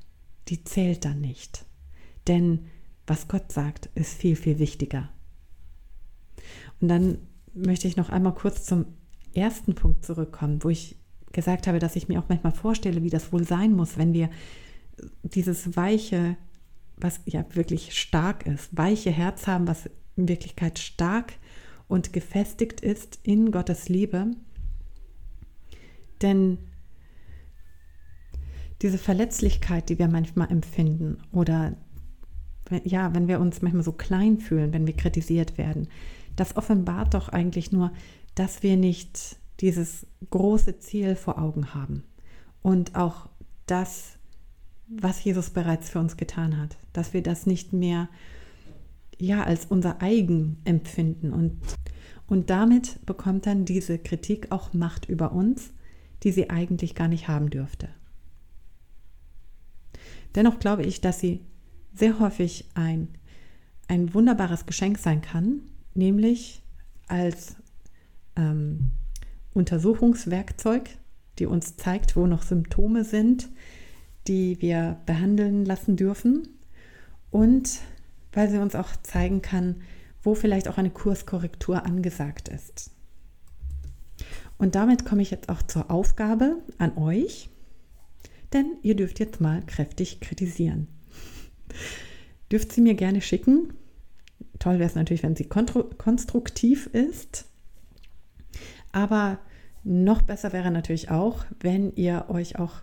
Die 0.47 0.63
zählt 0.63 1.05
dann 1.05 1.21
nicht. 1.21 1.65
Denn 2.27 2.67
was 3.07 3.27
Gott 3.27 3.51
sagt, 3.51 3.89
ist 3.95 4.13
viel, 4.13 4.35
viel 4.35 4.59
wichtiger. 4.59 5.09
Und 6.79 6.87
dann 6.87 7.17
möchte 7.53 7.87
ich 7.87 7.97
noch 7.97 8.09
einmal 8.09 8.33
kurz 8.33 8.65
zum 8.65 8.85
ersten 9.33 9.75
Punkt 9.75 10.05
zurückkommen, 10.05 10.63
wo 10.63 10.69
ich 10.69 10.97
gesagt 11.31 11.67
habe, 11.67 11.79
dass 11.79 11.95
ich 11.95 12.07
mir 12.07 12.19
auch 12.19 12.29
manchmal 12.29 12.53
vorstelle, 12.53 13.03
wie 13.03 13.09
das 13.09 13.31
wohl 13.31 13.45
sein 13.45 13.73
muss, 13.73 13.97
wenn 13.97 14.13
wir 14.13 14.29
dieses 15.23 15.75
weiche, 15.75 16.37
was 16.97 17.21
ja 17.25 17.45
wirklich 17.53 17.97
stark 17.97 18.45
ist, 18.45 18.75
weiche 18.77 19.11
Herz 19.11 19.47
haben, 19.47 19.67
was 19.67 19.89
in 20.15 20.27
Wirklichkeit 20.27 20.79
stark 20.79 21.33
und 21.87 22.13
gefestigt 22.13 22.81
ist 22.81 23.19
in 23.23 23.51
Gottes 23.51 23.89
Liebe. 23.89 24.31
Denn 26.21 26.59
diese 28.81 28.97
Verletzlichkeit, 28.97 29.89
die 29.89 29.99
wir 29.99 30.07
manchmal 30.07 30.51
empfinden 30.51 31.17
oder 31.31 31.75
ja, 32.85 33.13
wenn 33.13 33.27
wir 33.27 33.41
uns 33.41 33.61
manchmal 33.61 33.83
so 33.83 33.91
klein 33.91 34.39
fühlen, 34.39 34.71
wenn 34.71 34.87
wir 34.87 34.95
kritisiert 34.95 35.57
werden, 35.57 35.89
das 36.37 36.55
offenbart 36.55 37.13
doch 37.13 37.27
eigentlich 37.27 37.73
nur, 37.73 37.91
dass 38.33 38.63
wir 38.63 38.77
nicht 38.77 39.35
dieses 39.59 40.07
große 40.29 40.79
Ziel 40.79 41.15
vor 41.15 41.37
Augen 41.37 41.73
haben 41.73 42.03
und 42.61 42.95
auch 42.95 43.27
das, 43.65 44.17
was 44.87 45.23
Jesus 45.23 45.49
bereits 45.49 45.89
für 45.89 45.99
uns 45.99 46.15
getan 46.15 46.57
hat, 46.57 46.77
dass 46.93 47.13
wir 47.13 47.21
das 47.21 47.45
nicht 47.45 47.73
mehr 47.73 48.07
ja 49.19 49.43
als 49.43 49.65
unser 49.65 50.01
eigen 50.01 50.57
empfinden 50.63 51.33
und 51.33 51.59
und 52.27 52.49
damit 52.49 53.05
bekommt 53.05 53.45
dann 53.45 53.65
diese 53.65 53.99
Kritik 53.99 54.53
auch 54.53 54.71
Macht 54.71 55.09
über 55.09 55.33
uns, 55.33 55.73
die 56.23 56.31
sie 56.31 56.49
eigentlich 56.49 56.95
gar 56.95 57.09
nicht 57.09 57.27
haben 57.27 57.49
dürfte. 57.49 57.89
Dennoch 60.35 60.59
glaube 60.59 60.83
ich, 60.83 61.01
dass 61.01 61.19
sie 61.19 61.41
sehr 61.93 62.19
häufig 62.19 62.69
ein, 62.73 63.09
ein 63.87 64.13
wunderbares 64.13 64.65
Geschenk 64.65 64.97
sein 64.97 65.21
kann, 65.21 65.61
nämlich 65.93 66.61
als 67.07 67.55
ähm, 68.35 68.91
Untersuchungswerkzeug, 69.53 70.89
die 71.39 71.45
uns 71.45 71.75
zeigt, 71.75 72.15
wo 72.15 72.27
noch 72.27 72.43
Symptome 72.43 73.03
sind, 73.03 73.49
die 74.27 74.61
wir 74.61 74.99
behandeln 75.05 75.65
lassen 75.65 75.97
dürfen 75.97 76.47
und 77.31 77.79
weil 78.33 78.49
sie 78.49 78.59
uns 78.59 78.75
auch 78.75 78.95
zeigen 79.03 79.41
kann, 79.41 79.81
wo 80.23 80.35
vielleicht 80.35 80.67
auch 80.67 80.77
eine 80.77 80.91
Kurskorrektur 80.91 81.85
angesagt 81.85 82.47
ist. 82.47 82.91
Und 84.57 84.75
damit 84.75 85.05
komme 85.05 85.23
ich 85.23 85.31
jetzt 85.31 85.49
auch 85.49 85.63
zur 85.63 85.89
Aufgabe 85.89 86.57
an 86.77 86.95
euch, 86.97 87.49
denn 88.53 88.77
ihr 88.81 88.95
dürft 88.95 89.19
jetzt 89.19 89.41
mal 89.41 89.61
kräftig 89.65 90.19
kritisieren. 90.19 90.87
dürft 92.51 92.71
sie 92.71 92.81
mir 92.81 92.95
gerne 92.95 93.21
schicken. 93.21 93.73
Toll 94.59 94.79
wäre 94.79 94.89
es 94.89 94.95
natürlich, 94.95 95.23
wenn 95.23 95.35
sie 95.35 95.47
konstruktiv 95.47 96.87
ist. 96.87 97.45
Aber 98.91 99.39
noch 99.83 100.21
besser 100.21 100.53
wäre 100.53 100.71
natürlich 100.71 101.09
auch, 101.09 101.45
wenn 101.59 101.95
ihr 101.95 102.25
euch 102.29 102.59
auch 102.59 102.81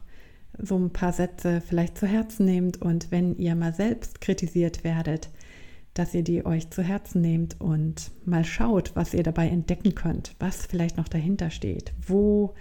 so 0.58 0.76
ein 0.76 0.90
paar 0.90 1.12
Sätze 1.12 1.60
vielleicht 1.60 1.98
zu 1.98 2.06
Herzen 2.06 2.46
nehmt 2.46 2.82
und 2.82 3.10
wenn 3.10 3.36
ihr 3.36 3.54
mal 3.54 3.74
selbst 3.74 4.20
kritisiert 4.20 4.82
werdet, 4.82 5.28
dass 5.94 6.14
ihr 6.14 6.22
die 6.22 6.44
euch 6.46 6.70
zu 6.70 6.82
Herzen 6.82 7.20
nehmt 7.20 7.60
und 7.60 8.10
mal 8.24 8.44
schaut, 8.44 8.92
was 8.94 9.14
ihr 9.14 9.22
dabei 9.22 9.48
entdecken 9.48 9.94
könnt, 9.94 10.34
was 10.38 10.66
vielleicht 10.66 10.96
noch 10.96 11.08
dahinter 11.08 11.50
steht, 11.50 11.92
wo 12.06 12.54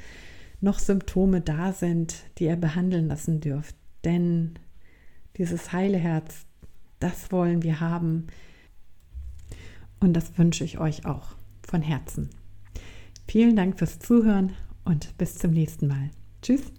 noch 0.61 0.79
Symptome 0.79 1.41
da 1.41 1.73
sind, 1.73 2.15
die 2.37 2.45
ihr 2.45 2.55
behandeln 2.55 3.07
lassen 3.07 3.39
dürft. 3.39 3.75
Denn 4.03 4.57
dieses 5.37 5.71
heile 5.71 5.97
Herz, 5.97 6.45
das 6.99 7.31
wollen 7.31 7.63
wir 7.63 7.79
haben 7.79 8.27
und 9.99 10.13
das 10.13 10.37
wünsche 10.37 10.63
ich 10.63 10.79
euch 10.79 11.05
auch 11.05 11.35
von 11.67 11.81
Herzen. 11.81 12.29
Vielen 13.27 13.55
Dank 13.55 13.77
fürs 13.77 13.99
Zuhören 13.99 14.53
und 14.85 15.17
bis 15.17 15.35
zum 15.35 15.51
nächsten 15.51 15.87
Mal. 15.87 16.09
Tschüss. 16.41 16.76